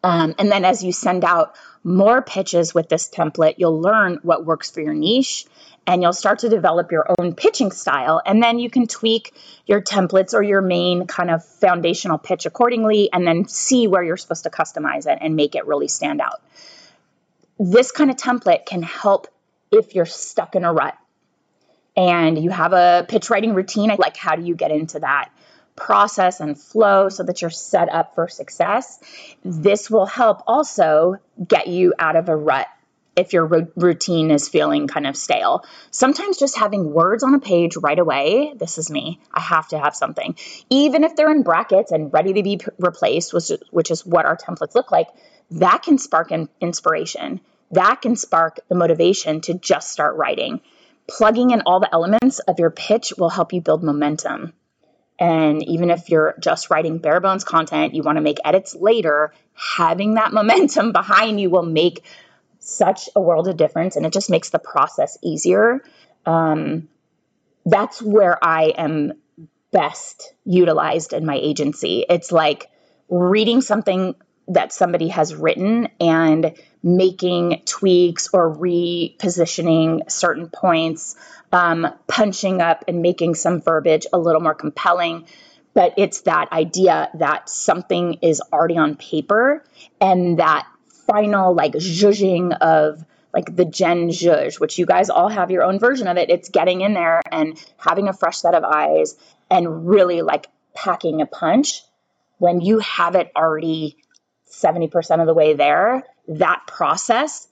Um, 0.02 0.34
and 0.38 0.50
then 0.50 0.64
as 0.64 0.82
you 0.82 0.92
send 0.92 1.24
out 1.24 1.56
more 1.82 2.22
pitches 2.22 2.74
with 2.74 2.88
this 2.88 3.08
template, 3.08 3.54
you'll 3.58 3.80
learn 3.80 4.20
what 4.22 4.44
works 4.44 4.70
for 4.70 4.80
your 4.80 4.94
niche 4.94 5.46
and 5.86 6.02
you'll 6.02 6.12
start 6.12 6.40
to 6.40 6.48
develop 6.48 6.92
your 6.92 7.06
own 7.18 7.34
pitching 7.34 7.70
style. 7.72 8.20
And 8.24 8.42
then 8.42 8.58
you 8.58 8.68
can 8.68 8.86
tweak 8.86 9.34
your 9.66 9.80
templates 9.80 10.34
or 10.34 10.42
your 10.42 10.60
main 10.60 11.06
kind 11.06 11.30
of 11.30 11.44
foundational 11.44 12.18
pitch 12.18 12.46
accordingly 12.46 13.10
and 13.12 13.26
then 13.26 13.48
see 13.48 13.88
where 13.88 14.02
you're 14.02 14.18
supposed 14.18 14.44
to 14.44 14.50
customize 14.50 15.10
it 15.10 15.18
and 15.20 15.34
make 15.34 15.54
it 15.54 15.66
really 15.66 15.88
stand 15.88 16.20
out. 16.20 16.42
This 17.58 17.90
kind 17.90 18.10
of 18.10 18.16
template 18.16 18.66
can 18.66 18.82
help 18.82 19.28
if 19.72 19.94
you're 19.94 20.06
stuck 20.06 20.54
in 20.54 20.64
a 20.64 20.72
rut 20.72 20.96
and 21.96 22.38
you 22.38 22.50
have 22.50 22.72
a 22.72 23.06
pitch 23.08 23.30
writing 23.30 23.54
routine. 23.54 23.90
Like, 23.98 24.16
how 24.16 24.36
do 24.36 24.42
you 24.42 24.54
get 24.54 24.70
into 24.70 25.00
that? 25.00 25.30
Process 25.78 26.40
and 26.40 26.58
flow 26.58 27.08
so 27.08 27.22
that 27.22 27.40
you're 27.40 27.50
set 27.50 27.88
up 27.88 28.14
for 28.14 28.28
success. 28.28 28.98
This 29.44 29.90
will 29.90 30.06
help 30.06 30.42
also 30.46 31.16
get 31.46 31.68
you 31.68 31.94
out 31.98 32.16
of 32.16 32.28
a 32.28 32.36
rut 32.36 32.66
if 33.16 33.32
your 33.32 33.46
routine 33.74 34.30
is 34.30 34.48
feeling 34.48 34.86
kind 34.86 35.06
of 35.06 35.16
stale. 35.16 35.64
Sometimes 35.90 36.38
just 36.38 36.56
having 36.56 36.92
words 36.92 37.24
on 37.24 37.34
a 37.34 37.40
page 37.40 37.76
right 37.76 37.98
away, 37.98 38.52
this 38.56 38.78
is 38.78 38.90
me, 38.90 39.20
I 39.32 39.40
have 39.40 39.66
to 39.68 39.78
have 39.78 39.96
something. 39.96 40.36
Even 40.70 41.02
if 41.02 41.16
they're 41.16 41.32
in 41.32 41.42
brackets 41.42 41.90
and 41.90 42.12
ready 42.12 42.34
to 42.34 42.42
be 42.44 42.60
replaced, 42.78 43.32
which 43.32 43.50
is, 43.50 43.58
which 43.70 43.90
is 43.90 44.06
what 44.06 44.24
our 44.24 44.36
templates 44.36 44.76
look 44.76 44.92
like, 44.92 45.08
that 45.50 45.82
can 45.82 45.98
spark 45.98 46.30
inspiration. 46.60 47.40
That 47.72 48.02
can 48.02 48.14
spark 48.14 48.60
the 48.68 48.76
motivation 48.76 49.40
to 49.42 49.54
just 49.54 49.90
start 49.90 50.16
writing. 50.16 50.60
Plugging 51.08 51.50
in 51.50 51.62
all 51.62 51.80
the 51.80 51.92
elements 51.92 52.38
of 52.38 52.58
your 52.58 52.70
pitch 52.70 53.14
will 53.18 53.30
help 53.30 53.52
you 53.52 53.60
build 53.60 53.82
momentum. 53.82 54.52
And 55.18 55.62
even 55.66 55.90
if 55.90 56.10
you're 56.10 56.34
just 56.38 56.70
writing 56.70 56.98
bare 56.98 57.20
bones 57.20 57.44
content, 57.44 57.94
you 57.94 58.02
want 58.02 58.16
to 58.16 58.22
make 58.22 58.38
edits 58.44 58.74
later, 58.74 59.32
having 59.54 60.14
that 60.14 60.32
momentum 60.32 60.92
behind 60.92 61.40
you 61.40 61.50
will 61.50 61.64
make 61.64 62.04
such 62.60 63.08
a 63.16 63.20
world 63.20 63.48
of 63.48 63.56
difference 63.56 63.96
and 63.96 64.04
it 64.04 64.12
just 64.12 64.30
makes 64.30 64.50
the 64.50 64.58
process 64.58 65.16
easier. 65.22 65.82
Um, 66.26 66.88
that's 67.64 68.00
where 68.00 68.42
I 68.42 68.64
am 68.76 69.14
best 69.72 70.32
utilized 70.44 71.12
in 71.12 71.26
my 71.26 71.36
agency. 71.36 72.04
It's 72.08 72.32
like 72.32 72.70
reading 73.08 73.60
something 73.60 74.14
that 74.48 74.72
somebody 74.72 75.08
has 75.08 75.34
written 75.34 75.88
and 76.00 76.54
making 76.82 77.62
tweaks 77.64 78.28
or 78.32 78.54
repositioning 78.54 80.10
certain 80.10 80.48
points, 80.48 81.16
um, 81.52 81.86
punching 82.06 82.60
up 82.60 82.84
and 82.88 83.02
making 83.02 83.34
some 83.34 83.60
verbiage 83.60 84.06
a 84.12 84.18
little 84.18 84.40
more 84.40 84.54
compelling. 84.54 85.26
But 85.74 85.94
it's 85.96 86.22
that 86.22 86.50
idea 86.52 87.10
that 87.14 87.48
something 87.48 88.18
is 88.22 88.40
already 88.52 88.78
on 88.78 88.96
paper 88.96 89.64
and 90.00 90.38
that 90.38 90.66
final 91.06 91.54
like 91.54 91.72
zhuzhing 91.72 92.56
of 92.58 93.04
like 93.32 93.54
the 93.54 93.64
Jen 93.64 94.08
Zhuzh, 94.08 94.58
which 94.58 94.78
you 94.78 94.86
guys 94.86 95.10
all 95.10 95.28
have 95.28 95.50
your 95.50 95.62
own 95.62 95.78
version 95.78 96.08
of 96.08 96.16
it. 96.16 96.30
It's 96.30 96.48
getting 96.48 96.80
in 96.80 96.94
there 96.94 97.20
and 97.30 97.62
having 97.76 98.08
a 98.08 98.12
fresh 98.12 98.38
set 98.38 98.54
of 98.54 98.64
eyes 98.64 99.16
and 99.50 99.88
really 99.88 100.22
like 100.22 100.46
packing 100.74 101.20
a 101.20 101.26
punch 101.26 101.82
when 102.38 102.60
you 102.60 102.78
have 102.78 103.14
it 103.14 103.30
already 103.36 103.98
70% 104.62 105.20
of 105.20 105.26
the 105.26 105.34
way 105.34 105.54
there. 105.54 106.02
That 106.28 106.62
process 106.66 107.48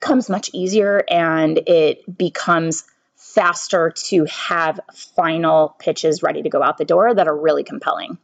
comes 0.00 0.28
much 0.28 0.50
easier 0.52 1.04
and 1.08 1.58
it 1.66 2.16
becomes 2.16 2.84
faster 3.16 3.90
to 3.90 4.24
have 4.24 4.80
final 4.94 5.76
pitches 5.78 6.22
ready 6.22 6.42
to 6.42 6.48
go 6.48 6.62
out 6.62 6.78
the 6.78 6.84
door 6.84 7.14
that 7.14 7.28
are 7.28 7.36
really 7.36 7.64
compelling. 7.64 8.18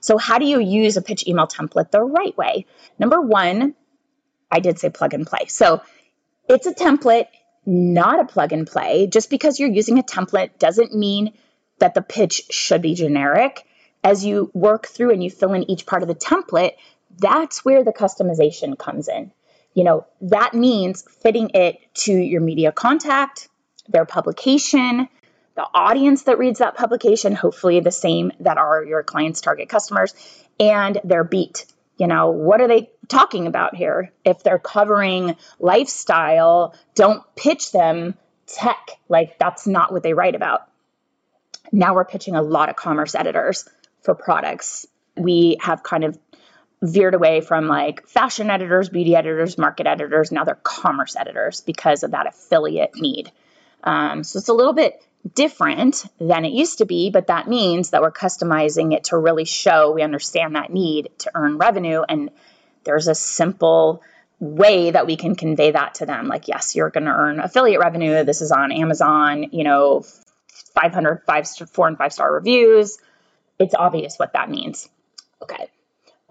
So, 0.00 0.18
how 0.18 0.38
do 0.38 0.46
you 0.46 0.58
use 0.58 0.96
a 0.96 1.02
pitch 1.02 1.28
email 1.28 1.46
template 1.46 1.92
the 1.92 2.02
right 2.02 2.36
way? 2.36 2.66
Number 2.98 3.20
one, 3.20 3.76
I 4.52 4.60
did 4.60 4.78
say 4.78 4.90
plug 4.90 5.14
and 5.14 5.26
play. 5.26 5.46
So 5.46 5.80
it's 6.48 6.66
a 6.66 6.74
template, 6.74 7.28
not 7.64 8.20
a 8.20 8.26
plug 8.26 8.52
and 8.52 8.66
play. 8.66 9.06
Just 9.06 9.30
because 9.30 9.58
you're 9.58 9.70
using 9.70 9.98
a 9.98 10.02
template 10.02 10.58
doesn't 10.58 10.94
mean 10.94 11.32
that 11.78 11.94
the 11.94 12.02
pitch 12.02 12.42
should 12.50 12.82
be 12.82 12.94
generic. 12.94 13.66
As 14.04 14.24
you 14.24 14.50
work 14.52 14.86
through 14.86 15.12
and 15.12 15.24
you 15.24 15.30
fill 15.30 15.54
in 15.54 15.70
each 15.70 15.86
part 15.86 16.02
of 16.02 16.08
the 16.08 16.14
template, 16.14 16.72
that's 17.18 17.64
where 17.64 17.84
the 17.84 17.92
customization 17.92 18.78
comes 18.78 19.08
in. 19.08 19.32
You 19.74 19.84
know, 19.84 20.06
that 20.22 20.54
means 20.54 21.02
fitting 21.22 21.50
it 21.54 21.78
to 21.94 22.12
your 22.12 22.40
media 22.40 22.72
contact, 22.72 23.48
their 23.88 24.04
publication, 24.04 25.08
the 25.54 25.66
audience 25.74 26.24
that 26.24 26.38
reads 26.38 26.58
that 26.58 26.76
publication, 26.76 27.34
hopefully 27.34 27.80
the 27.80 27.90
same 27.90 28.32
that 28.40 28.58
are 28.58 28.84
your 28.84 29.02
client's 29.02 29.40
target 29.40 29.68
customers, 29.68 30.14
and 30.58 31.00
their 31.04 31.24
beat 31.24 31.66
you 31.98 32.06
know, 32.08 32.30
what 32.30 32.60
are 32.60 32.66
they 32.66 32.90
talking 33.06 33.46
about 33.46 33.76
here? 33.76 34.12
If 34.24 34.42
they're 34.42 34.58
covering 34.58 35.36
lifestyle, 35.60 36.74
don't 36.94 37.22
pitch 37.36 37.70
them 37.70 38.14
tech. 38.46 38.98
Like, 39.08 39.38
that's 39.38 39.66
not 39.66 39.92
what 39.92 40.02
they 40.02 40.14
write 40.14 40.34
about. 40.34 40.68
Now 41.70 41.94
we're 41.94 42.04
pitching 42.04 42.34
a 42.34 42.42
lot 42.42 42.70
of 42.70 42.76
commerce 42.76 43.14
editors 43.14 43.68
for 44.00 44.14
products. 44.16 44.86
We 45.16 45.58
have 45.60 45.82
kind 45.82 46.04
of 46.04 46.18
veered 46.82 47.14
away 47.14 47.40
from 47.40 47.68
like 47.68 48.06
fashion 48.08 48.50
editors, 48.50 48.88
beauty 48.88 49.14
editors, 49.14 49.56
market 49.56 49.86
editors. 49.86 50.32
Now 50.32 50.44
they're 50.44 50.56
commerce 50.56 51.14
editors 51.16 51.60
because 51.60 52.02
of 52.02 52.10
that 52.10 52.26
affiliate 52.26 52.96
need. 52.96 53.30
Um, 53.84 54.24
so 54.24 54.38
it's 54.38 54.48
a 54.48 54.54
little 54.54 54.72
bit 54.72 55.02
different 55.34 56.04
than 56.20 56.44
it 56.44 56.52
used 56.52 56.78
to 56.78 56.84
be, 56.84 57.10
but 57.10 57.28
that 57.28 57.48
means 57.48 57.90
that 57.90 58.02
we're 58.02 58.10
customizing 58.10 58.92
it 58.92 59.04
to 59.04 59.16
really 59.16 59.44
show 59.44 59.92
we 59.92 60.02
understand 60.02 60.56
that 60.56 60.72
need 60.72 61.10
to 61.18 61.30
earn 61.34 61.56
revenue. 61.56 62.02
And 62.02 62.30
there's 62.82 63.06
a 63.06 63.14
simple 63.14 64.02
way 64.40 64.90
that 64.90 65.06
we 65.06 65.14
can 65.14 65.36
convey 65.36 65.70
that 65.70 65.94
to 65.96 66.06
them. 66.06 66.26
Like, 66.26 66.48
yes, 66.48 66.74
you're 66.74 66.90
going 66.90 67.04
to 67.04 67.12
earn 67.12 67.38
affiliate 67.38 67.80
revenue. 67.80 68.24
This 68.24 68.42
is 68.42 68.50
on 68.50 68.72
Amazon, 68.72 69.50
you 69.52 69.62
know, 69.62 70.04
500 70.74 71.22
five, 71.24 71.48
four 71.70 71.86
and 71.86 71.96
five 71.96 72.12
star 72.12 72.32
reviews. 72.32 72.98
It's 73.60 73.74
obvious 73.74 74.16
what 74.16 74.32
that 74.32 74.50
means. 74.50 74.88
Okay. 75.40 75.68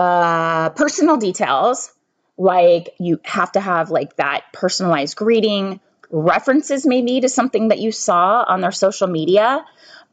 Uh, 0.01 0.70
personal 0.72 1.17
details 1.17 1.91
like 2.36 2.89
you 3.00 3.20
have 3.24 3.51
to 3.51 3.60
have 3.60 3.91
like 3.91 4.15
that 4.15 4.46
personalized 4.51 5.15
greeting 5.15 5.79
references 6.10 6.88
maybe 6.88 7.22
to 7.22 7.29
something 7.29 7.67
that 7.67 7.77
you 7.77 7.91
saw 7.91 8.43
on 8.48 8.62
their 8.62 8.72
social 8.72 9.08
media 9.08 9.63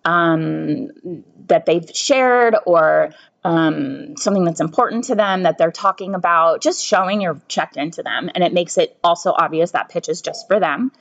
um, 0.04 0.90
that 1.46 1.64
they've 1.64 1.88
shared 1.94 2.54
or 2.66 3.14
um, 3.44 4.14
something 4.18 4.44
that's 4.44 4.60
important 4.60 5.04
to 5.04 5.14
them 5.14 5.44
that 5.44 5.56
they're 5.56 5.72
talking 5.72 6.14
about, 6.14 6.60
just 6.60 6.84
showing 6.84 7.22
you're 7.22 7.40
checked 7.48 7.78
into 7.78 8.02
them. 8.02 8.28
And 8.34 8.44
it 8.44 8.52
makes 8.52 8.76
it 8.76 8.94
also 9.02 9.32
obvious 9.32 9.70
that 9.70 9.88
pitch 9.88 10.10
is 10.10 10.20
just 10.20 10.48
for 10.48 10.60
them. 10.60 10.92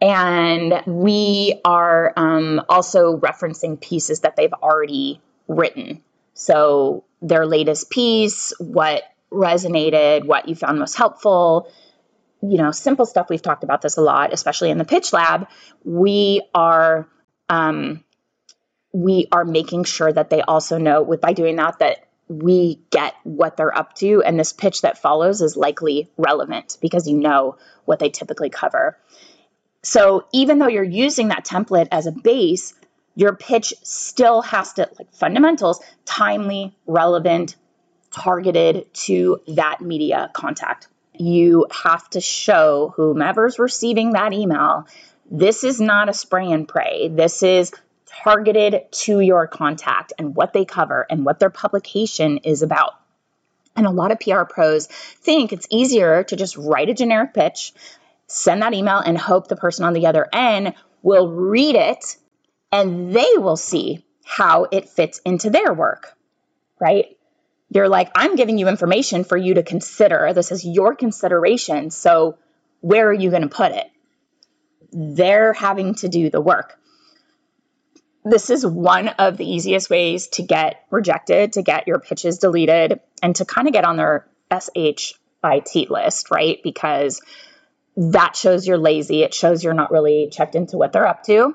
And 0.00 0.82
we 0.86 1.60
are 1.64 2.12
um, 2.16 2.62
also 2.68 3.16
referencing 3.16 3.80
pieces 3.80 4.20
that 4.20 4.36
they've 4.36 4.52
already 4.52 5.20
written. 5.48 6.04
So 6.34 7.02
their 7.22 7.46
latest 7.46 7.90
piece, 7.90 8.52
what 8.58 9.02
resonated, 9.30 10.24
what 10.24 10.48
you 10.48 10.54
found 10.54 10.78
most 10.78 10.96
helpful, 10.96 11.70
you 12.42 12.56
know, 12.58 12.70
simple 12.70 13.06
stuff. 13.06 13.28
We've 13.28 13.42
talked 13.42 13.64
about 13.64 13.82
this 13.82 13.96
a 13.96 14.00
lot, 14.00 14.32
especially 14.32 14.70
in 14.70 14.78
the 14.78 14.84
pitch 14.84 15.12
lab. 15.12 15.48
We 15.84 16.42
are 16.54 17.08
um, 17.48 18.04
we 18.92 19.28
are 19.30 19.44
making 19.44 19.84
sure 19.84 20.12
that 20.12 20.30
they 20.30 20.42
also 20.42 20.78
know 20.78 21.02
with 21.02 21.20
by 21.20 21.32
doing 21.32 21.56
that 21.56 21.78
that 21.78 22.08
we 22.28 22.80
get 22.90 23.14
what 23.24 23.56
they're 23.56 23.76
up 23.76 23.94
to, 23.96 24.22
and 24.22 24.38
this 24.38 24.52
pitch 24.52 24.82
that 24.82 24.98
follows 24.98 25.40
is 25.40 25.56
likely 25.56 26.10
relevant 26.16 26.78
because 26.80 27.08
you 27.08 27.18
know 27.18 27.56
what 27.84 27.98
they 27.98 28.08
typically 28.08 28.50
cover. 28.50 28.96
So 29.82 30.26
even 30.32 30.58
though 30.58 30.68
you're 30.68 30.84
using 30.84 31.28
that 31.28 31.44
template 31.44 31.88
as 31.90 32.06
a 32.06 32.12
base, 32.12 32.74
your 33.14 33.34
pitch 33.34 33.74
still 33.82 34.42
has 34.42 34.74
to, 34.74 34.88
like 34.98 35.12
fundamentals, 35.12 35.80
timely, 36.04 36.74
relevant, 36.86 37.56
targeted 38.10 38.92
to 38.94 39.40
that 39.48 39.80
media 39.80 40.30
contact. 40.32 40.88
You 41.14 41.66
have 41.70 42.08
to 42.10 42.20
show 42.20 42.92
whomever's 42.96 43.58
receiving 43.58 44.12
that 44.12 44.32
email 44.32 44.86
this 45.30 45.62
is 45.62 45.80
not 45.80 46.08
a 46.08 46.12
spray 46.12 46.50
and 46.50 46.66
pray. 46.66 47.08
This 47.08 47.42
is 47.42 47.72
targeted 48.24 48.90
to 48.90 49.20
your 49.20 49.46
contact 49.46 50.12
and 50.18 50.34
what 50.34 50.52
they 50.52 50.64
cover 50.64 51.06
and 51.08 51.24
what 51.24 51.38
their 51.38 51.50
publication 51.50 52.38
is 52.38 52.62
about. 52.62 52.94
And 53.76 53.86
a 53.86 53.90
lot 53.90 54.10
of 54.10 54.18
PR 54.18 54.42
pros 54.42 54.86
think 54.88 55.52
it's 55.52 55.68
easier 55.70 56.24
to 56.24 56.36
just 56.36 56.56
write 56.56 56.88
a 56.88 56.94
generic 56.94 57.32
pitch, 57.32 57.72
send 58.26 58.62
that 58.62 58.74
email, 58.74 58.98
and 58.98 59.16
hope 59.16 59.46
the 59.46 59.54
person 59.54 59.84
on 59.84 59.92
the 59.92 60.06
other 60.06 60.28
end 60.32 60.74
will 61.02 61.30
read 61.30 61.76
it 61.76 62.16
and 62.72 63.14
they 63.14 63.32
will 63.36 63.56
see 63.56 64.04
how 64.24 64.66
it 64.70 64.88
fits 64.88 65.20
into 65.24 65.50
their 65.50 65.72
work, 65.72 66.16
right? 66.78 67.16
You're 67.70 67.88
like, 67.88 68.10
I'm 68.14 68.36
giving 68.36 68.58
you 68.58 68.68
information 68.68 69.24
for 69.24 69.36
you 69.36 69.54
to 69.54 69.62
consider. 69.62 70.32
This 70.32 70.50
is 70.50 70.64
your 70.64 70.94
consideration. 70.94 71.90
So, 71.90 72.38
where 72.80 73.08
are 73.08 73.12
you 73.12 73.30
going 73.30 73.42
to 73.42 73.48
put 73.48 73.72
it? 73.72 73.86
They're 74.92 75.52
having 75.52 75.94
to 75.96 76.08
do 76.08 76.30
the 76.30 76.40
work. 76.40 76.78
This 78.24 78.50
is 78.50 78.66
one 78.66 79.08
of 79.08 79.36
the 79.36 79.48
easiest 79.48 79.88
ways 79.88 80.28
to 80.28 80.42
get 80.42 80.84
rejected, 80.90 81.54
to 81.54 81.62
get 81.62 81.86
your 81.86 82.00
pitches 82.00 82.38
deleted, 82.38 83.00
and 83.22 83.34
to 83.36 83.44
kind 83.44 83.66
of 83.66 83.72
get 83.72 83.84
on 83.84 83.96
their 83.96 84.26
SHIT 84.50 85.90
list, 85.90 86.30
right? 86.30 86.60
Because 86.62 87.22
that 87.96 88.36
shows 88.36 88.66
you're 88.66 88.78
lazy. 88.78 89.22
It 89.22 89.32
shows 89.32 89.62
you're 89.62 89.74
not 89.74 89.90
really 89.90 90.28
checked 90.30 90.54
into 90.54 90.76
what 90.76 90.92
they're 90.92 91.06
up 91.06 91.22
to. 91.24 91.54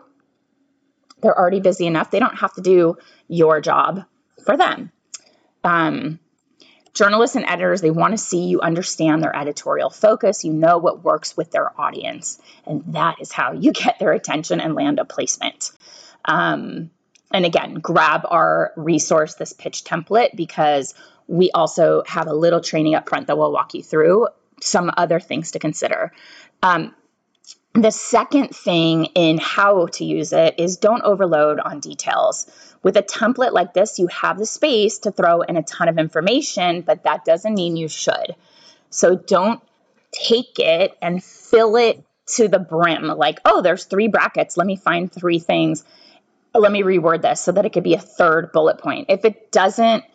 They're 1.26 1.36
already 1.36 1.60
busy 1.60 1.88
enough. 1.88 2.12
They 2.12 2.20
don't 2.20 2.38
have 2.38 2.54
to 2.54 2.62
do 2.62 3.00
your 3.28 3.60
job 3.60 4.04
for 4.46 4.56
them. 4.58 4.92
Um, 5.64 6.20
journalists 6.94 7.36
and 7.36 7.46
editors, 7.48 7.82
they 7.82 7.90
want 7.90 8.12
to 8.12 8.18
see 8.20 8.46
you 8.46 8.62
understand 8.62 9.24
their 9.24 9.36
editorial 9.36 9.90
focus. 9.90 10.46
You 10.46 10.54
know 10.54 10.78
what 10.78 11.04
works 11.04 11.36
with 11.36 11.50
their 11.50 11.82
audience. 11.82 12.40
And 12.68 12.84
that 12.94 13.20
is 13.22 13.32
how 13.32 13.54
you 13.54 13.72
get 13.72 13.98
their 13.98 14.12
attention 14.12 14.62
and 14.62 14.76
land 14.76 15.00
a 15.00 15.06
placement. 15.06 15.72
Um, 16.26 16.92
and 17.32 17.44
again, 17.44 17.74
grab 17.74 18.22
our 18.30 18.72
resource, 18.76 19.34
this 19.34 19.52
pitch 19.52 19.84
template, 19.84 20.36
because 20.36 20.94
we 21.26 21.50
also 21.50 22.04
have 22.06 22.28
a 22.28 22.34
little 22.34 22.62
training 22.62 22.94
up 22.94 23.10
front 23.10 23.26
that 23.26 23.38
will 23.40 23.52
walk 23.52 23.74
you 23.74 23.82
through 23.82 24.28
some 24.62 24.92
other 24.96 25.20
things 25.20 25.54
to 25.54 25.60
consider. 25.60 26.12
Um, 26.62 26.94
the 27.76 27.92
second 27.92 28.56
thing 28.56 29.06
in 29.16 29.38
how 29.38 29.88
to 29.88 30.06
use 30.06 30.32
it 30.32 30.56
is 30.60 30.78
don't 30.78 31.04
overload 31.04 31.60
on 31.60 31.80
details. 31.82 32.48
With 32.82 32.96
a 32.96 33.04
template 33.04 33.52
like 33.52 33.74
this, 33.74 34.00
you 34.00 34.08
have 34.08 34.38
the 34.38 34.46
space 34.46 35.00
to 35.00 35.12
throw 35.12 35.42
in 35.42 35.58
a 35.58 35.64
ton 35.64 35.90
of 35.90 35.98
information, 35.98 36.82
but 36.82 37.04
that 37.04 37.26
doesn't 37.26 37.54
mean 37.54 37.76
you 37.76 37.90
should. 37.90 38.36
So 38.90 39.16
don't 39.16 39.62
take 40.12 40.60
it 40.60 40.98
and 41.02 41.24
fill 41.24 41.76
it 41.76 42.04
to 42.28 42.48
the 42.48 42.60
brim. 42.60 43.08
Like, 43.08 43.40
oh, 43.44 43.62
there's 43.62 43.86
three 43.86 44.08
brackets. 44.08 44.56
Let 44.56 44.68
me 44.68 44.78
find 44.78 45.12
three 45.12 45.40
things. 45.40 45.84
Let 46.54 46.72
me 46.72 46.84
reword 46.84 47.22
this 47.24 47.42
so 47.42 47.52
that 47.52 47.66
it 47.66 47.74
could 47.74 47.84
be 47.84 47.96
a 47.96 48.00
third 48.00 48.54
bullet 48.54 48.78
point. 48.78 49.08
If 49.10 49.26
it 49.26 49.52
doesn't 49.52 50.06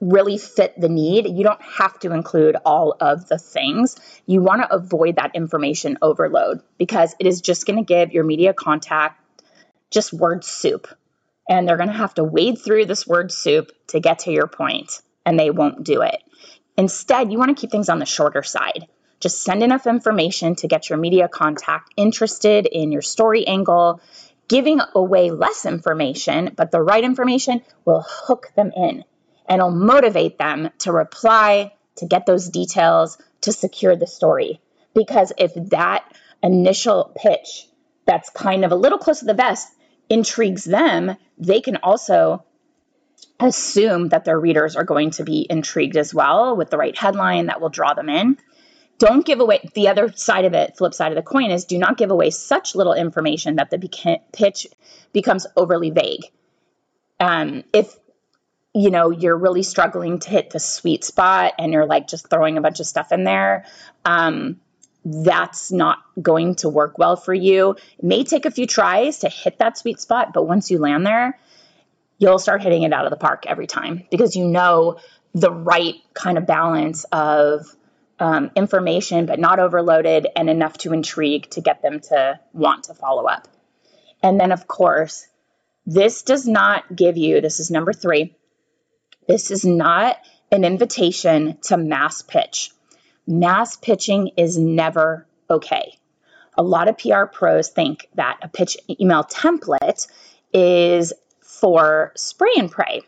really 0.00 0.38
fit 0.38 0.78
the 0.78 0.88
need. 0.88 1.26
You 1.26 1.42
don't 1.42 1.62
have 1.62 1.98
to 2.00 2.12
include 2.12 2.56
all 2.64 2.96
of 3.00 3.28
the 3.28 3.38
things. 3.38 3.96
You 4.26 4.42
want 4.42 4.62
to 4.62 4.74
avoid 4.74 5.16
that 5.16 5.34
information 5.34 5.98
overload 6.02 6.60
because 6.78 7.14
it 7.18 7.26
is 7.26 7.40
just 7.40 7.66
going 7.66 7.78
to 7.78 7.84
give 7.84 8.12
your 8.12 8.24
media 8.24 8.52
contact 8.52 9.22
just 9.90 10.12
word 10.12 10.44
soup. 10.44 10.88
And 11.48 11.66
they're 11.66 11.76
going 11.76 11.88
to 11.88 11.94
have 11.94 12.14
to 12.14 12.24
wade 12.24 12.58
through 12.58 12.86
this 12.86 13.06
word 13.06 13.32
soup 13.32 13.70
to 13.88 14.00
get 14.00 14.20
to 14.20 14.32
your 14.32 14.48
point, 14.48 15.00
and 15.24 15.38
they 15.38 15.50
won't 15.50 15.84
do 15.84 16.02
it. 16.02 16.20
Instead, 16.76 17.30
you 17.30 17.38
want 17.38 17.56
to 17.56 17.60
keep 17.60 17.70
things 17.70 17.88
on 17.88 18.00
the 18.00 18.06
shorter 18.06 18.42
side. 18.42 18.88
Just 19.20 19.42
send 19.44 19.62
enough 19.62 19.86
information 19.86 20.56
to 20.56 20.68
get 20.68 20.90
your 20.90 20.98
media 20.98 21.28
contact 21.28 21.92
interested 21.96 22.66
in 22.66 22.92
your 22.92 23.02
story 23.02 23.46
angle. 23.46 24.00
Giving 24.48 24.80
away 24.94 25.30
less 25.30 25.66
information, 25.66 26.52
but 26.56 26.70
the 26.70 26.82
right 26.82 27.02
information 27.02 27.62
will 27.84 28.04
hook 28.06 28.52
them 28.54 28.72
in 28.76 29.04
and 29.48 29.58
it'll 29.58 29.70
motivate 29.70 30.38
them 30.38 30.70
to 30.78 30.92
reply, 30.92 31.72
to 31.96 32.06
get 32.06 32.26
those 32.26 32.48
details, 32.48 33.18
to 33.42 33.52
secure 33.52 33.96
the 33.96 34.06
story. 34.06 34.60
Because 34.94 35.32
if 35.38 35.52
that 35.70 36.04
initial 36.42 37.12
pitch 37.16 37.68
that's 38.06 38.30
kind 38.30 38.64
of 38.64 38.72
a 38.72 38.76
little 38.76 38.98
close 38.98 39.20
to 39.20 39.24
the 39.24 39.34
vest 39.34 39.68
intrigues 40.08 40.64
them, 40.64 41.16
they 41.38 41.60
can 41.60 41.76
also 41.76 42.44
assume 43.40 44.08
that 44.08 44.24
their 44.24 44.38
readers 44.38 44.76
are 44.76 44.84
going 44.84 45.10
to 45.10 45.24
be 45.24 45.46
intrigued 45.48 45.96
as 45.96 46.14
well 46.14 46.56
with 46.56 46.70
the 46.70 46.78
right 46.78 46.96
headline 46.96 47.46
that 47.46 47.60
will 47.60 47.68
draw 47.68 47.92
them 47.92 48.08
in. 48.08 48.38
Don't 48.98 49.26
give 49.26 49.40
away 49.40 49.68
the 49.74 49.88
other 49.88 50.10
side 50.12 50.46
of 50.46 50.54
it, 50.54 50.78
flip 50.78 50.94
side 50.94 51.12
of 51.12 51.16
the 51.16 51.22
coin 51.22 51.50
is 51.50 51.66
do 51.66 51.78
not 51.78 51.98
give 51.98 52.10
away 52.10 52.30
such 52.30 52.74
little 52.74 52.94
information 52.94 53.56
that 53.56 53.70
the 53.70 54.22
pitch 54.32 54.66
becomes 55.12 55.46
overly 55.56 55.90
vague. 55.90 56.24
Um, 57.20 57.64
if 57.74 57.94
you 58.76 58.90
know 58.90 59.10
you're 59.10 59.36
really 59.36 59.62
struggling 59.62 60.18
to 60.18 60.28
hit 60.28 60.50
the 60.50 60.60
sweet 60.60 61.02
spot 61.02 61.54
and 61.58 61.72
you're 61.72 61.86
like 61.86 62.06
just 62.06 62.28
throwing 62.28 62.58
a 62.58 62.60
bunch 62.60 62.78
of 62.78 62.86
stuff 62.86 63.10
in 63.10 63.24
there 63.24 63.64
um, 64.04 64.60
that's 65.02 65.72
not 65.72 65.98
going 66.20 66.56
to 66.56 66.68
work 66.68 66.98
well 66.98 67.16
for 67.16 67.32
you. 67.32 67.70
It 67.70 68.04
may 68.04 68.24
take 68.24 68.44
a 68.44 68.50
few 68.50 68.66
tries 68.66 69.20
to 69.20 69.30
hit 69.30 69.58
that 69.58 69.78
sweet 69.78 69.98
spot 69.98 70.34
but 70.34 70.46
once 70.46 70.70
you 70.70 70.78
land 70.78 71.06
there 71.06 71.38
you'll 72.18 72.38
start 72.38 72.62
hitting 72.62 72.82
it 72.82 72.92
out 72.92 73.06
of 73.06 73.10
the 73.10 73.16
park 73.16 73.44
every 73.46 73.66
time 73.66 74.04
because 74.10 74.36
you 74.36 74.44
know 74.44 74.98
the 75.34 75.50
right 75.50 75.94
kind 76.12 76.36
of 76.36 76.46
balance 76.46 77.04
of 77.12 77.66
um, 78.18 78.50
information 78.56 79.24
but 79.24 79.38
not 79.38 79.58
overloaded 79.58 80.26
and 80.36 80.50
enough 80.50 80.76
to 80.78 80.92
intrigue 80.92 81.48
to 81.50 81.62
get 81.62 81.80
them 81.80 82.00
to 82.00 82.38
want 82.52 82.84
to 82.84 82.94
follow 82.94 83.24
up. 83.24 83.48
And 84.22 84.38
then 84.38 84.52
of 84.52 84.68
course 84.68 85.26
this 85.86 86.22
does 86.22 86.46
not 86.46 86.94
give 86.94 87.16
you 87.16 87.40
this 87.40 87.58
is 87.58 87.70
number 87.70 87.94
three 87.94 88.36
this 89.26 89.50
is 89.50 89.64
not 89.64 90.16
an 90.50 90.64
invitation 90.64 91.58
to 91.62 91.76
mass 91.76 92.22
pitch. 92.22 92.70
Mass 93.26 93.76
pitching 93.76 94.30
is 94.36 94.56
never 94.56 95.26
okay. 95.50 95.98
A 96.56 96.62
lot 96.62 96.88
of 96.88 96.96
PR 96.96 97.24
pros 97.24 97.68
think 97.68 98.08
that 98.14 98.38
a 98.42 98.48
pitch 98.48 98.76
email 98.88 99.24
template 99.24 100.06
is 100.52 101.12
for 101.42 102.12
spray 102.16 102.52
and 102.56 102.70
pray, 102.70 103.02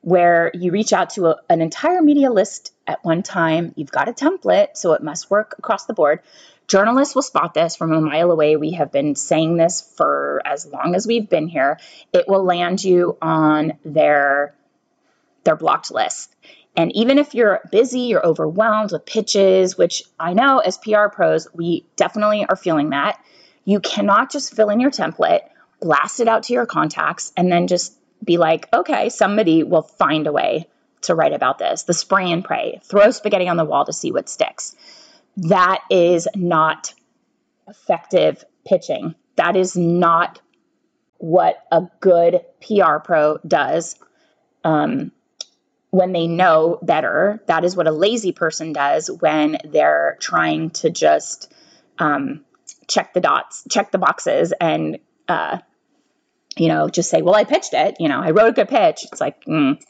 where 0.00 0.50
you 0.54 0.72
reach 0.72 0.92
out 0.92 1.10
to 1.10 1.26
a, 1.28 1.36
an 1.48 1.60
entire 1.60 2.02
media 2.02 2.30
list 2.30 2.72
at 2.86 3.04
one 3.04 3.22
time. 3.22 3.72
You've 3.76 3.90
got 3.90 4.08
a 4.08 4.12
template, 4.12 4.76
so 4.76 4.92
it 4.92 5.02
must 5.02 5.30
work 5.30 5.54
across 5.58 5.86
the 5.86 5.94
board. 5.94 6.20
Journalists 6.66 7.14
will 7.14 7.22
spot 7.22 7.54
this 7.54 7.76
from 7.76 7.92
a 7.92 8.00
mile 8.00 8.30
away. 8.30 8.56
We 8.56 8.72
have 8.72 8.90
been 8.90 9.14
saying 9.14 9.56
this 9.56 9.82
for 9.96 10.42
as 10.44 10.66
long 10.66 10.94
as 10.94 11.06
we've 11.06 11.28
been 11.28 11.46
here. 11.46 11.78
It 12.12 12.26
will 12.26 12.42
land 12.42 12.82
you 12.82 13.16
on 13.20 13.74
their 13.84 14.54
their 15.44 15.56
blocked 15.56 15.90
list. 15.90 16.34
And 16.76 16.94
even 16.96 17.18
if 17.18 17.34
you're 17.34 17.60
busy, 17.70 18.00
you're 18.00 18.24
overwhelmed 18.24 18.92
with 18.92 19.06
pitches, 19.06 19.78
which 19.78 20.02
I 20.18 20.34
know 20.34 20.58
as 20.58 20.78
PR 20.78 21.06
pros, 21.12 21.46
we 21.54 21.86
definitely 21.96 22.44
are 22.44 22.56
feeling 22.56 22.90
that. 22.90 23.22
You 23.64 23.80
cannot 23.80 24.30
just 24.30 24.54
fill 24.54 24.70
in 24.70 24.80
your 24.80 24.90
template, 24.90 25.42
blast 25.80 26.20
it 26.20 26.28
out 26.28 26.44
to 26.44 26.52
your 26.52 26.66
contacts, 26.66 27.32
and 27.36 27.50
then 27.50 27.68
just 27.68 27.96
be 28.22 28.38
like, 28.38 28.68
okay, 28.72 29.08
somebody 29.08 29.62
will 29.62 29.82
find 29.82 30.26
a 30.26 30.32
way 30.32 30.68
to 31.02 31.14
write 31.14 31.32
about 31.32 31.58
this. 31.58 31.84
The 31.84 31.94
spray 31.94 32.32
and 32.32 32.44
pray, 32.44 32.80
throw 32.82 33.10
spaghetti 33.10 33.48
on 33.48 33.56
the 33.56 33.64
wall 33.64 33.84
to 33.84 33.92
see 33.92 34.10
what 34.10 34.28
sticks. 34.28 34.74
That 35.36 35.80
is 35.90 36.26
not 36.34 36.92
effective 37.68 38.44
pitching. 38.66 39.14
That 39.36 39.56
is 39.56 39.76
not 39.76 40.40
what 41.18 41.62
a 41.70 41.82
good 42.00 42.40
PR 42.60 42.98
pro 42.98 43.38
does. 43.46 43.96
Um, 44.62 45.12
when 45.94 46.10
they 46.10 46.26
know 46.26 46.76
better. 46.82 47.40
That 47.46 47.64
is 47.64 47.76
what 47.76 47.86
a 47.86 47.92
lazy 47.92 48.32
person 48.32 48.72
does 48.72 49.08
when 49.08 49.58
they're 49.64 50.16
trying 50.18 50.70
to 50.70 50.90
just 50.90 51.52
um, 52.00 52.44
check 52.88 53.14
the 53.14 53.20
dots, 53.20 53.62
check 53.70 53.92
the 53.92 53.98
boxes, 53.98 54.52
and 54.60 54.98
uh, 55.28 55.58
you 56.56 56.66
know, 56.66 56.88
just 56.88 57.10
say, 57.10 57.22
"Well, 57.22 57.36
I 57.36 57.44
pitched 57.44 57.74
it. 57.74 57.98
You 58.00 58.08
know, 58.08 58.20
I 58.20 58.32
wrote 58.32 58.48
a 58.48 58.52
good 58.52 58.68
pitch." 58.68 59.04
It's 59.04 59.20
like, 59.20 59.44
mm. 59.44 59.80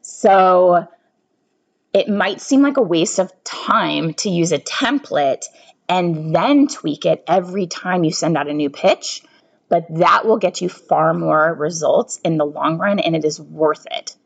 so 0.00 0.88
it 1.92 2.08
might 2.08 2.40
seem 2.40 2.62
like 2.62 2.78
a 2.78 2.82
waste 2.82 3.18
of 3.18 3.30
time 3.44 4.14
to 4.14 4.30
use 4.30 4.52
a 4.52 4.58
template 4.58 5.44
and 5.90 6.34
then 6.34 6.68
tweak 6.68 7.04
it 7.04 7.22
every 7.26 7.66
time 7.66 8.02
you 8.02 8.12
send 8.12 8.38
out 8.38 8.48
a 8.48 8.54
new 8.54 8.70
pitch, 8.70 9.22
but 9.68 9.84
that 9.90 10.24
will 10.24 10.38
get 10.38 10.62
you 10.62 10.70
far 10.70 11.12
more 11.12 11.52
results 11.52 12.18
in 12.24 12.38
the 12.38 12.46
long 12.46 12.78
run, 12.78 12.98
and 12.98 13.14
it 13.14 13.26
is 13.26 13.38
worth 13.38 13.86
it 13.90 14.16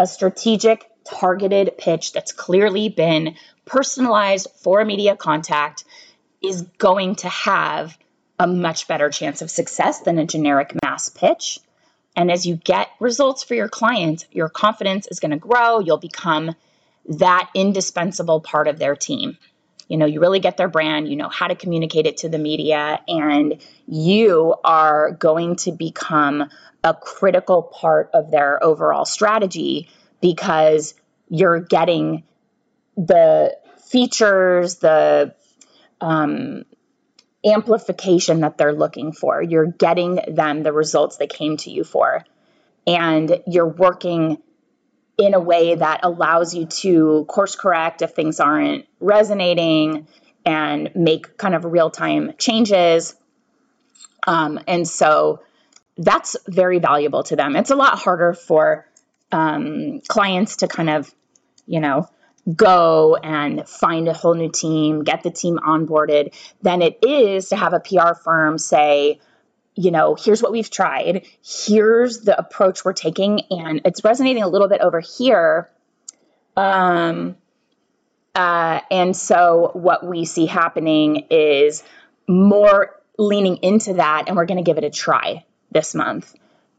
a 0.00 0.06
strategic, 0.06 0.90
targeted 1.04 1.76
pitch 1.76 2.12
that's 2.12 2.32
clearly 2.32 2.88
been 2.88 3.36
personalized 3.66 4.48
for 4.62 4.80
a 4.80 4.86
media 4.86 5.14
contact 5.14 5.84
is 6.42 6.62
going 6.78 7.16
to 7.16 7.28
have 7.28 7.96
a 8.38 8.46
much 8.46 8.88
better 8.88 9.10
chance 9.10 9.42
of 9.42 9.50
success 9.50 10.00
than 10.00 10.18
a 10.18 10.24
generic 10.24 10.74
mass 10.82 11.10
pitch. 11.10 11.60
And 12.16 12.32
as 12.32 12.46
you 12.46 12.56
get 12.56 12.88
results 12.98 13.44
for 13.44 13.54
your 13.54 13.68
client, 13.68 14.26
your 14.32 14.48
confidence 14.48 15.06
is 15.06 15.20
going 15.20 15.32
to 15.32 15.36
grow. 15.36 15.80
You'll 15.80 15.98
become 15.98 16.54
that 17.06 17.50
indispensable 17.54 18.40
part 18.40 18.68
of 18.68 18.78
their 18.78 18.96
team. 18.96 19.36
You 19.90 19.96
know, 19.96 20.06
you 20.06 20.20
really 20.20 20.38
get 20.38 20.56
their 20.56 20.68
brand, 20.68 21.08
you 21.08 21.16
know 21.16 21.28
how 21.28 21.48
to 21.48 21.56
communicate 21.56 22.06
it 22.06 22.18
to 22.18 22.28
the 22.28 22.38
media, 22.38 23.00
and 23.08 23.60
you 23.88 24.54
are 24.62 25.10
going 25.10 25.56
to 25.56 25.72
become 25.72 26.48
a 26.84 26.94
critical 26.94 27.64
part 27.64 28.08
of 28.14 28.30
their 28.30 28.62
overall 28.62 29.04
strategy 29.04 29.88
because 30.20 30.94
you're 31.28 31.58
getting 31.58 32.22
the 32.96 33.56
features, 33.88 34.76
the 34.76 35.34
um, 36.00 36.64
amplification 37.44 38.40
that 38.42 38.58
they're 38.58 38.72
looking 38.72 39.10
for. 39.10 39.42
You're 39.42 39.66
getting 39.66 40.20
them 40.28 40.62
the 40.62 40.72
results 40.72 41.16
they 41.16 41.26
came 41.26 41.56
to 41.58 41.70
you 41.70 41.82
for. 41.82 42.24
And 42.86 43.42
you're 43.48 43.66
working 43.66 44.38
in 45.20 45.34
a 45.34 45.40
way 45.40 45.74
that 45.74 46.00
allows 46.02 46.54
you 46.54 46.66
to 46.66 47.24
course 47.28 47.54
correct 47.54 48.02
if 48.02 48.12
things 48.12 48.40
aren't 48.40 48.86
resonating 49.00 50.06
and 50.44 50.90
make 50.94 51.36
kind 51.36 51.54
of 51.54 51.64
real 51.64 51.90
time 51.90 52.32
changes. 52.38 53.14
Um, 54.26 54.58
and 54.66 54.88
so 54.88 55.40
that's 55.98 56.36
very 56.48 56.78
valuable 56.78 57.22
to 57.24 57.36
them. 57.36 57.56
It's 57.56 57.70
a 57.70 57.76
lot 57.76 57.98
harder 57.98 58.32
for 58.32 58.86
um, 59.30 60.00
clients 60.08 60.56
to 60.56 60.68
kind 60.68 60.88
of, 60.88 61.14
you 61.66 61.80
know, 61.80 62.08
go 62.56 63.16
and 63.16 63.68
find 63.68 64.08
a 64.08 64.14
whole 64.14 64.34
new 64.34 64.50
team, 64.50 65.04
get 65.04 65.22
the 65.22 65.30
team 65.30 65.58
onboarded, 65.58 66.34
than 66.62 66.80
it 66.80 66.98
is 67.06 67.50
to 67.50 67.56
have 67.56 67.74
a 67.74 67.80
PR 67.80 68.14
firm 68.14 68.56
say, 68.56 69.20
you 69.74 69.90
know, 69.90 70.16
here's 70.18 70.42
what 70.42 70.52
we've 70.52 70.70
tried, 70.70 71.26
here's 71.42 72.20
the 72.20 72.38
approach 72.38 72.84
we're 72.84 72.92
taking, 72.92 73.42
and 73.50 73.82
it's 73.84 74.04
resonating 74.04 74.42
a 74.42 74.48
little 74.48 74.68
bit 74.68 74.80
over 74.80 75.00
here. 75.00 75.70
Um, 76.56 77.36
uh, 78.34 78.80
and 78.90 79.16
so 79.16 79.70
what 79.74 80.04
we 80.04 80.24
see 80.24 80.46
happening 80.46 81.26
is 81.30 81.82
more 82.28 83.00
leaning 83.18 83.58
into 83.58 83.94
that, 83.94 84.24
and 84.26 84.36
we're 84.36 84.46
going 84.46 84.62
to 84.62 84.68
give 84.68 84.78
it 84.78 84.84
a 84.84 84.90
try 84.90 85.44
this 85.70 85.94
month. 85.94 86.34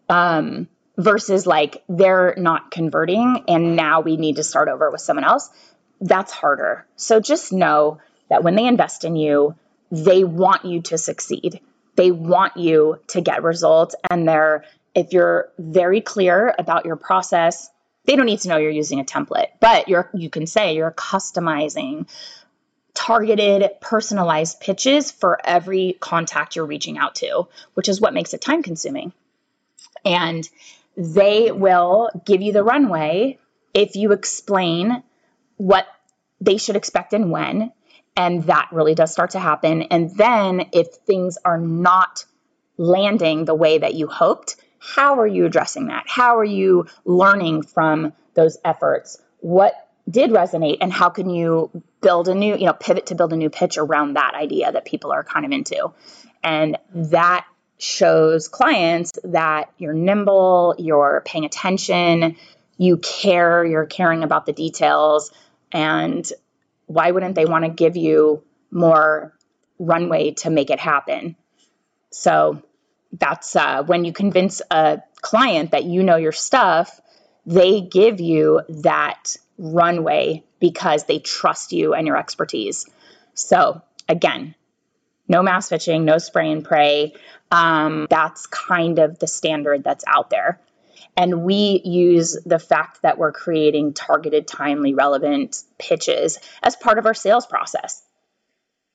Um, 0.10 0.68
versus 0.98 1.48
like 1.48 1.84
they're 1.90 2.36
not 2.38 2.72
converting 2.72 3.46
and 3.48 3.76
now 3.76 4.02
we 4.02 4.18
need 4.18 4.36
to 4.36 4.44
start 4.44 4.68
over 4.68 4.92
with 4.92 5.02
someone 5.02 5.24
else. 5.24 5.50
That's 6.00 6.32
harder. 6.32 6.86
So 6.96 7.20
just 7.20 7.54
know 7.54 8.00
that 8.30 8.44
when 8.44 8.56
they 8.56 8.68
invest 8.68 9.04
in 9.04 9.16
you, 9.16 9.56
they 9.92 10.24
want 10.24 10.66
you 10.66 10.82
to 10.84 10.98
succeed 10.98 11.62
they 11.96 12.12
want 12.12 12.58
you 12.58 13.00
to 13.08 13.22
get 13.22 13.44
results 13.44 13.96
and 14.10 14.28
they're 14.28 14.64
if 14.94 15.14
you're 15.14 15.50
very 15.58 16.02
clear 16.02 16.54
about 16.58 16.86
your 16.86 16.96
process 16.96 17.70
they 18.06 18.16
don't 18.16 18.26
need 18.26 18.40
to 18.42 18.50
know 18.50 18.58
you're 18.58 18.72
using 18.72 19.00
a 19.00 19.04
template. 19.04 19.48
But 19.60 19.88
you're 19.88 20.10
you 20.14 20.30
can 20.30 20.48
say 20.48 20.76
you're 20.76 20.92
customizing 20.92 22.08
targeted 22.94 23.70
personalized 23.80 24.60
pitches 24.60 25.12
for 25.12 25.40
every 25.44 25.96
contact 26.00 26.56
you're 26.56 26.66
reaching 26.66 26.98
out 26.98 27.16
to 27.16 27.48
which 27.74 27.88
is 27.88 28.02
what 28.02 28.14
makes 28.14 28.34
it 28.34 28.42
time 28.42 28.64
consuming. 28.64 29.14
And 30.04 30.48
they 30.98 31.52
will 31.52 32.10
give 32.26 32.42
you 32.42 32.52
the 32.52 32.64
runway 32.64 33.40
if 33.74 33.96
you 33.96 34.12
explain 34.12 35.04
what 35.58 35.86
they 36.42 36.58
should 36.58 36.76
expect 36.76 37.14
and 37.14 37.32
when 37.32 37.72
and 38.16 38.44
that 38.44 38.70
really 38.72 38.96
does 38.96 39.12
start 39.12 39.32
to 39.32 39.40
happen. 39.40 39.84
And 39.84 40.16
then 40.16 40.68
if 40.74 40.88
things 41.06 41.38
are 41.44 41.58
not 41.58 42.26
landing 42.78 43.46
the 43.46 43.56
way 43.56 43.78
that 43.78 43.94
you 43.94 44.08
hoped, 44.08 44.56
how 44.80 45.20
are 45.20 45.28
you 45.28 45.46
addressing 45.46 45.88
that? 45.88 46.06
How 46.08 46.38
are 46.38 46.44
you 46.44 46.88
learning 47.06 47.64
from 47.64 48.14
those 48.34 48.58
efforts? 48.66 49.22
What 49.40 49.74
did 50.10 50.32
resonate 50.32 50.78
and 50.82 50.92
how 50.92 51.10
can 51.10 51.30
you 51.30 51.70
build 52.02 52.28
a 52.28 52.36
new, 52.36 52.56
you 52.56 52.66
know, 52.66 52.74
pivot 52.74 53.08
to 53.08 53.16
build 53.16 53.34
a 53.34 53.38
new 53.38 53.50
pitch 53.50 53.78
around 53.78 54.14
that 54.14 54.34
idea 54.36 54.72
that 54.72 54.86
people 54.86 55.12
are 55.12 55.24
kind 55.24 55.46
of 55.46 55.52
into? 55.52 55.94
And 56.44 56.78
that 56.94 57.46
shows 57.78 58.48
clients 58.48 59.12
that 59.24 59.72
you're 59.78 59.94
nimble, 59.94 60.76
you're 60.78 61.22
paying 61.26 61.46
attention, 61.46 62.36
you 62.78 62.98
care, 62.98 63.64
you're 63.64 63.86
caring 63.86 64.24
about 64.24 64.46
the 64.46 64.54
details, 64.54 65.32
and 65.72 66.30
why 66.92 67.12
wouldn't 67.12 67.36
they 67.36 67.46
want 67.46 67.66
to 67.66 67.72
give 67.72 67.96
you 67.96 68.44
more 68.70 69.38
runway 69.80 70.32
to 70.32 70.50
make 70.50 70.70
it 70.70 70.80
happen? 70.80 71.36
So 72.12 72.62
that's 73.12 73.56
uh, 73.56 73.84
when 73.84 74.06
you 74.06 74.14
convince 74.14 74.62
a 74.70 75.02
client 75.22 75.72
that 75.72 75.86
you 75.86 76.04
know 76.04 76.18
your 76.18 76.32
stuff, 76.32 77.00
they 77.46 77.82
give 77.82 78.20
you 78.20 78.62
that 78.70 79.36
runway 79.58 80.44
because 80.60 81.06
they 81.06 81.20
trust 81.20 81.72
you 81.72 81.94
and 81.94 82.08
your 82.08 82.18
expertise. 82.18 82.86
So 83.34 83.82
again, 84.08 84.56
no 85.28 85.42
mass 85.42 85.70
pitching, 85.70 86.06
no 86.06 86.18
spray 86.18 86.52
and 86.52 86.64
pray. 86.64 87.14
Um, 87.52 88.08
that's 88.10 88.48
kind 88.48 89.00
of 89.00 89.20
the 89.20 89.28
standard 89.28 89.84
that's 89.84 90.04
out 90.08 90.30
there. 90.30 90.60
And 91.18 91.44
we 91.44 91.82
use 91.84 92.38
the 92.46 92.60
fact 92.60 93.02
that 93.02 93.18
we're 93.18 93.32
creating 93.32 93.94
targeted, 93.94 94.48
timely, 94.48 94.94
relevant 94.94 95.62
pitches 95.78 96.40
as 96.64 96.76
part 96.76 96.98
of 96.98 97.06
our 97.06 97.14
sales 97.14 97.46
process. 97.46 98.02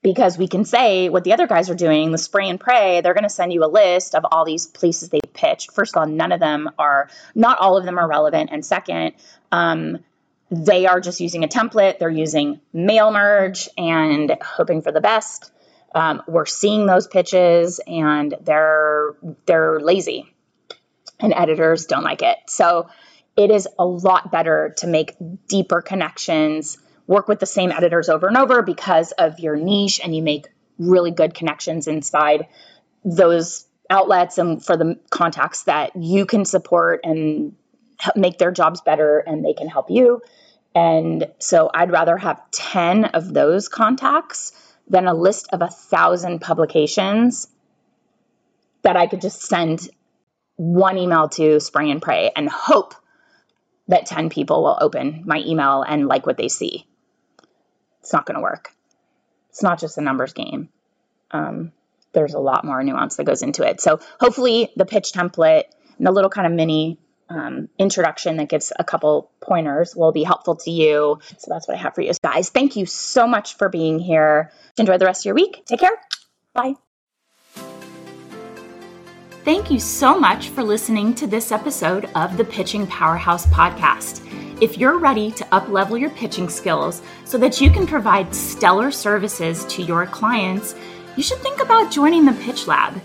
Because 0.03 0.37
we 0.37 0.47
can 0.47 0.63
say 0.63 1.09
what 1.09 1.23
the 1.23 1.33
other 1.33 1.47
guys 1.47 1.69
are 1.69 1.75
doing, 1.75 2.11
the 2.11 2.17
spray 2.17 2.49
and 2.49 2.59
pray, 2.59 3.01
they're 3.01 3.13
going 3.13 3.23
to 3.23 3.29
send 3.29 3.51
you 3.51 3.63
a 3.63 3.67
list 3.67 4.15
of 4.15 4.25
all 4.31 4.45
these 4.45 4.67
places 4.67 5.09
they 5.09 5.19
pitched. 5.33 5.71
First 5.73 5.95
of 5.95 6.01
all, 6.01 6.07
none 6.07 6.31
of 6.31 6.39
them 6.39 6.69
are, 6.77 7.09
not 7.35 7.59
all 7.59 7.77
of 7.77 7.85
them 7.85 7.97
are 7.97 8.07
relevant. 8.07 8.49
And 8.51 8.65
second, 8.65 9.13
um, 9.51 9.99
they 10.49 10.85
are 10.85 11.01
just 11.01 11.19
using 11.19 11.43
a 11.43 11.47
template. 11.47 11.99
They're 11.99 12.09
using 12.09 12.61
mail 12.73 13.11
merge 13.11 13.69
and 13.77 14.37
hoping 14.41 14.81
for 14.81 14.91
the 14.91 15.01
best. 15.01 15.51
Um, 15.93 16.21
we're 16.27 16.45
seeing 16.45 16.85
those 16.85 17.07
pitches 17.07 17.79
and 17.85 18.35
they're 18.41 19.15
they're 19.45 19.79
lazy 19.79 20.33
and 21.19 21.33
editors 21.33 21.85
don't 21.85 22.03
like 22.03 22.21
it. 22.21 22.37
So 22.47 22.89
it 23.35 23.51
is 23.51 23.67
a 23.77 23.85
lot 23.85 24.31
better 24.31 24.73
to 24.77 24.87
make 24.87 25.15
deeper 25.47 25.81
connections, 25.81 26.77
work 27.05 27.27
with 27.27 27.39
the 27.39 27.45
same 27.45 27.71
editors 27.71 28.09
over 28.09 28.27
and 28.27 28.37
over 28.37 28.61
because 28.61 29.11
of 29.13 29.39
your 29.39 29.55
niche, 29.55 29.99
and 30.03 30.15
you 30.15 30.21
make 30.21 30.47
really 30.77 31.11
good 31.11 31.33
connections 31.33 31.87
inside 31.87 32.47
those 33.03 33.65
outlets 33.89 34.37
and 34.37 34.63
for 34.63 34.75
the 34.75 34.99
contacts 35.09 35.63
that 35.63 35.95
you 35.95 36.25
can 36.25 36.45
support 36.45 37.01
and 37.03 37.55
make 38.15 38.37
their 38.37 38.51
jobs 38.51 38.81
better 38.81 39.19
and 39.19 39.43
they 39.43 39.53
can 39.53 39.67
help 39.67 39.89
you. 39.89 40.21
And 40.75 41.31
so 41.39 41.71
I'd 41.73 41.91
rather 41.91 42.17
have 42.17 42.39
10 42.51 43.05
of 43.05 43.33
those 43.33 43.69
contacts 43.69 44.51
than 44.87 45.07
a 45.07 45.13
list 45.13 45.47
of 45.51 45.61
a 45.61 45.67
thousand 45.67 46.39
publications 46.39 47.47
that 48.83 48.95
I 48.95 49.07
could 49.07 49.21
just 49.21 49.41
send 49.41 49.89
one 50.57 50.97
email 50.97 51.29
to 51.29 51.59
spray 51.59 51.89
and 51.89 52.01
pray 52.01 52.31
and 52.35 52.49
hope 52.49 52.93
that 53.87 54.05
10 54.05 54.29
people 54.29 54.63
will 54.63 54.77
open 54.79 55.23
my 55.25 55.37
email 55.39 55.83
and 55.83 56.07
like 56.07 56.25
what 56.25 56.37
they 56.37 56.49
see. 56.49 56.85
It's 58.01 58.11
not 58.11 58.25
going 58.25 58.35
to 58.35 58.41
work. 58.41 58.73
It's 59.49 59.63
not 59.63 59.79
just 59.79 59.97
a 59.97 60.01
numbers 60.01 60.33
game. 60.33 60.69
Um, 61.31 61.71
there's 62.13 62.33
a 62.33 62.39
lot 62.39 62.65
more 62.65 62.83
nuance 62.83 63.17
that 63.17 63.25
goes 63.25 63.41
into 63.41 63.67
it. 63.67 63.79
So 63.79 63.99
hopefully 64.19 64.71
the 64.75 64.85
pitch 64.85 65.13
template 65.13 65.65
and 65.97 66.07
the 66.07 66.11
little 66.11 66.29
kind 66.29 66.47
of 66.47 66.53
mini 66.53 66.97
um, 67.29 67.69
introduction 67.77 68.37
that 68.37 68.49
gives 68.49 68.71
a 68.77 68.83
couple 68.83 69.29
pointers 69.41 69.95
will 69.95 70.11
be 70.11 70.23
helpful 70.23 70.55
to 70.55 70.71
you. 70.71 71.19
So 71.37 71.47
that's 71.49 71.67
what 71.67 71.75
I 71.75 71.81
have 71.81 71.95
for 71.95 72.01
you 72.01 72.13
guys. 72.21 72.49
Thank 72.49 72.75
you 72.75 72.85
so 72.85 73.27
much 73.27 73.55
for 73.57 73.69
being 73.69 73.99
here. 73.99 74.51
Enjoy 74.77 74.97
the 74.97 75.05
rest 75.05 75.21
of 75.21 75.25
your 75.25 75.35
week. 75.35 75.63
Take 75.65 75.79
care. 75.79 76.01
Bye. 76.53 76.75
Thank 79.47 79.71
you 79.71 79.79
so 79.79 80.19
much 80.19 80.49
for 80.49 80.61
listening 80.61 81.15
to 81.15 81.25
this 81.25 81.53
episode 81.53 82.09
of 82.15 82.35
the 82.35 82.43
Pitching 82.43 82.85
Powerhouse 82.85 83.45
podcast. 83.45 84.21
If 84.61 84.77
you're 84.77 84.99
ready 84.99 85.31
to 85.31 85.45
uplevel 85.45 85.97
your 85.97 86.09
pitching 86.09 86.49
skills 86.49 87.01
so 87.23 87.37
that 87.37 87.61
you 87.61 87.71
can 87.71 87.87
provide 87.87 88.35
stellar 88.35 88.91
services 88.91 89.63
to 89.67 89.81
your 89.81 90.05
clients, 90.05 90.75
you 91.15 91.23
should 91.23 91.37
think 91.37 91.61
about 91.61 91.93
joining 91.93 92.25
the 92.25 92.33
Pitch 92.43 92.67
Lab. 92.67 93.01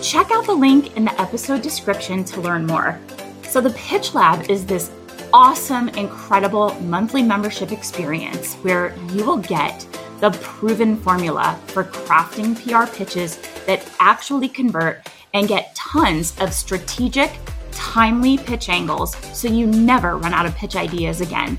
Check 0.00 0.30
out 0.30 0.46
the 0.46 0.54
link 0.54 0.96
in 0.96 1.04
the 1.04 1.20
episode 1.20 1.60
description 1.60 2.24
to 2.24 2.40
learn 2.40 2.64
more. 2.64 2.98
So, 3.42 3.60
the 3.60 3.74
Pitch 3.76 4.14
Lab 4.14 4.50
is 4.50 4.64
this 4.64 4.90
awesome, 5.34 5.90
incredible 5.90 6.72
monthly 6.80 7.22
membership 7.22 7.72
experience 7.72 8.54
where 8.62 8.96
you 9.10 9.26
will 9.26 9.36
get 9.36 9.86
the 10.20 10.30
proven 10.40 10.96
formula 10.96 11.60
for 11.66 11.84
crafting 11.84 12.56
PR 12.56 12.90
pitches 12.90 13.36
that 13.66 13.86
actually 14.00 14.48
convert 14.48 15.06
and 15.34 15.48
get 15.48 15.74
tons 15.74 16.34
of 16.40 16.54
strategic, 16.54 17.30
timely 17.72 18.38
pitch 18.38 18.68
angles 18.68 19.14
so 19.36 19.48
you 19.48 19.66
never 19.66 20.16
run 20.16 20.32
out 20.32 20.46
of 20.46 20.54
pitch 20.54 20.76
ideas 20.76 21.20
again. 21.20 21.58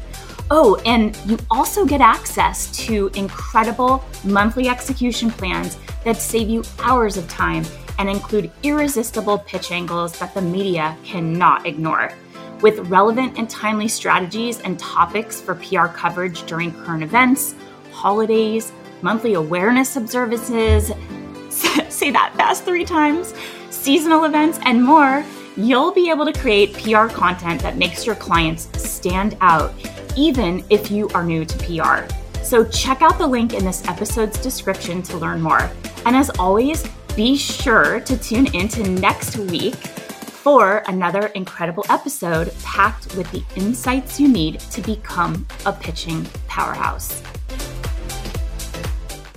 Oh, 0.50 0.80
and 0.86 1.18
you 1.26 1.38
also 1.50 1.86
get 1.86 2.02
access 2.02 2.72
to 2.86 3.10
incredible 3.16 4.04
monthly 4.24 4.70
execution 4.70 5.30
plans 5.30 5.78
that 6.04 6.18
save 6.18 6.50
you 6.50 6.64
hours 6.80 7.18
of 7.18 7.28
time 7.28 7.66
and 7.98 8.10
include 8.10 8.52
irresistible 8.64 9.40
pitch 9.40 9.72
angles 9.72 10.18
that 10.20 10.34
the 10.34 10.42
media 10.42 10.96
cannot 11.04 11.66
ignore. 11.66 12.12
With 12.62 12.80
relevant 12.90 13.38
and 13.38 13.50
timely 13.50 13.88
strategies 13.88 14.60
and 14.62 14.78
topics 14.80 15.42
for 15.42 15.56
PR 15.56 15.88
coverage 15.88 16.44
during 16.46 16.72
current 16.72 17.04
events, 17.04 17.56
holidays, 17.92 18.72
monthly 19.02 19.34
awareness 19.34 19.96
observances, 19.96 20.92
say 21.90 22.12
that 22.12 22.34
fast 22.36 22.64
three 22.64 22.86
times, 22.86 23.34
seasonal 23.86 24.24
events, 24.24 24.58
and 24.64 24.84
more, 24.84 25.24
you'll 25.56 25.92
be 25.92 26.10
able 26.10 26.26
to 26.26 26.34
create 26.34 26.74
PR 26.74 27.06
content 27.06 27.62
that 27.62 27.78
makes 27.78 28.04
your 28.04 28.16
clients 28.16 28.68
stand 28.82 29.38
out, 29.42 29.76
even 30.18 30.66
if 30.72 30.90
you 30.90 31.08
are 31.10 31.24
new 31.24 31.46
to 31.46 31.56
PR. 31.60 32.12
So 32.42 32.66
check 32.66 33.04
out 33.04 33.20
the 33.20 33.28
link 33.28 33.54
in 33.54 33.64
this 33.64 33.88
episode's 33.88 34.40
description 34.40 35.04
to 35.04 35.18
learn 35.18 35.40
more. 35.40 35.70
And 36.08 36.16
as 36.16 36.32
always, 36.32 36.84
be 37.16 37.38
sure 37.38 38.00
to 38.00 38.18
tune 38.18 38.48
in 38.56 38.70
to 38.70 38.90
next 38.90 39.38
week 39.38 39.76
for 39.76 40.78
another 40.88 41.28
incredible 41.36 41.86
episode 41.88 42.52
packed 42.64 43.16
with 43.16 43.30
the 43.32 43.44
insights 43.56 44.20
you 44.20 44.28
need 44.28 44.62
to 44.62 44.82
become 44.82 45.46
a 45.68 45.72
pitching 45.72 46.26
powerhouse. 46.48 47.22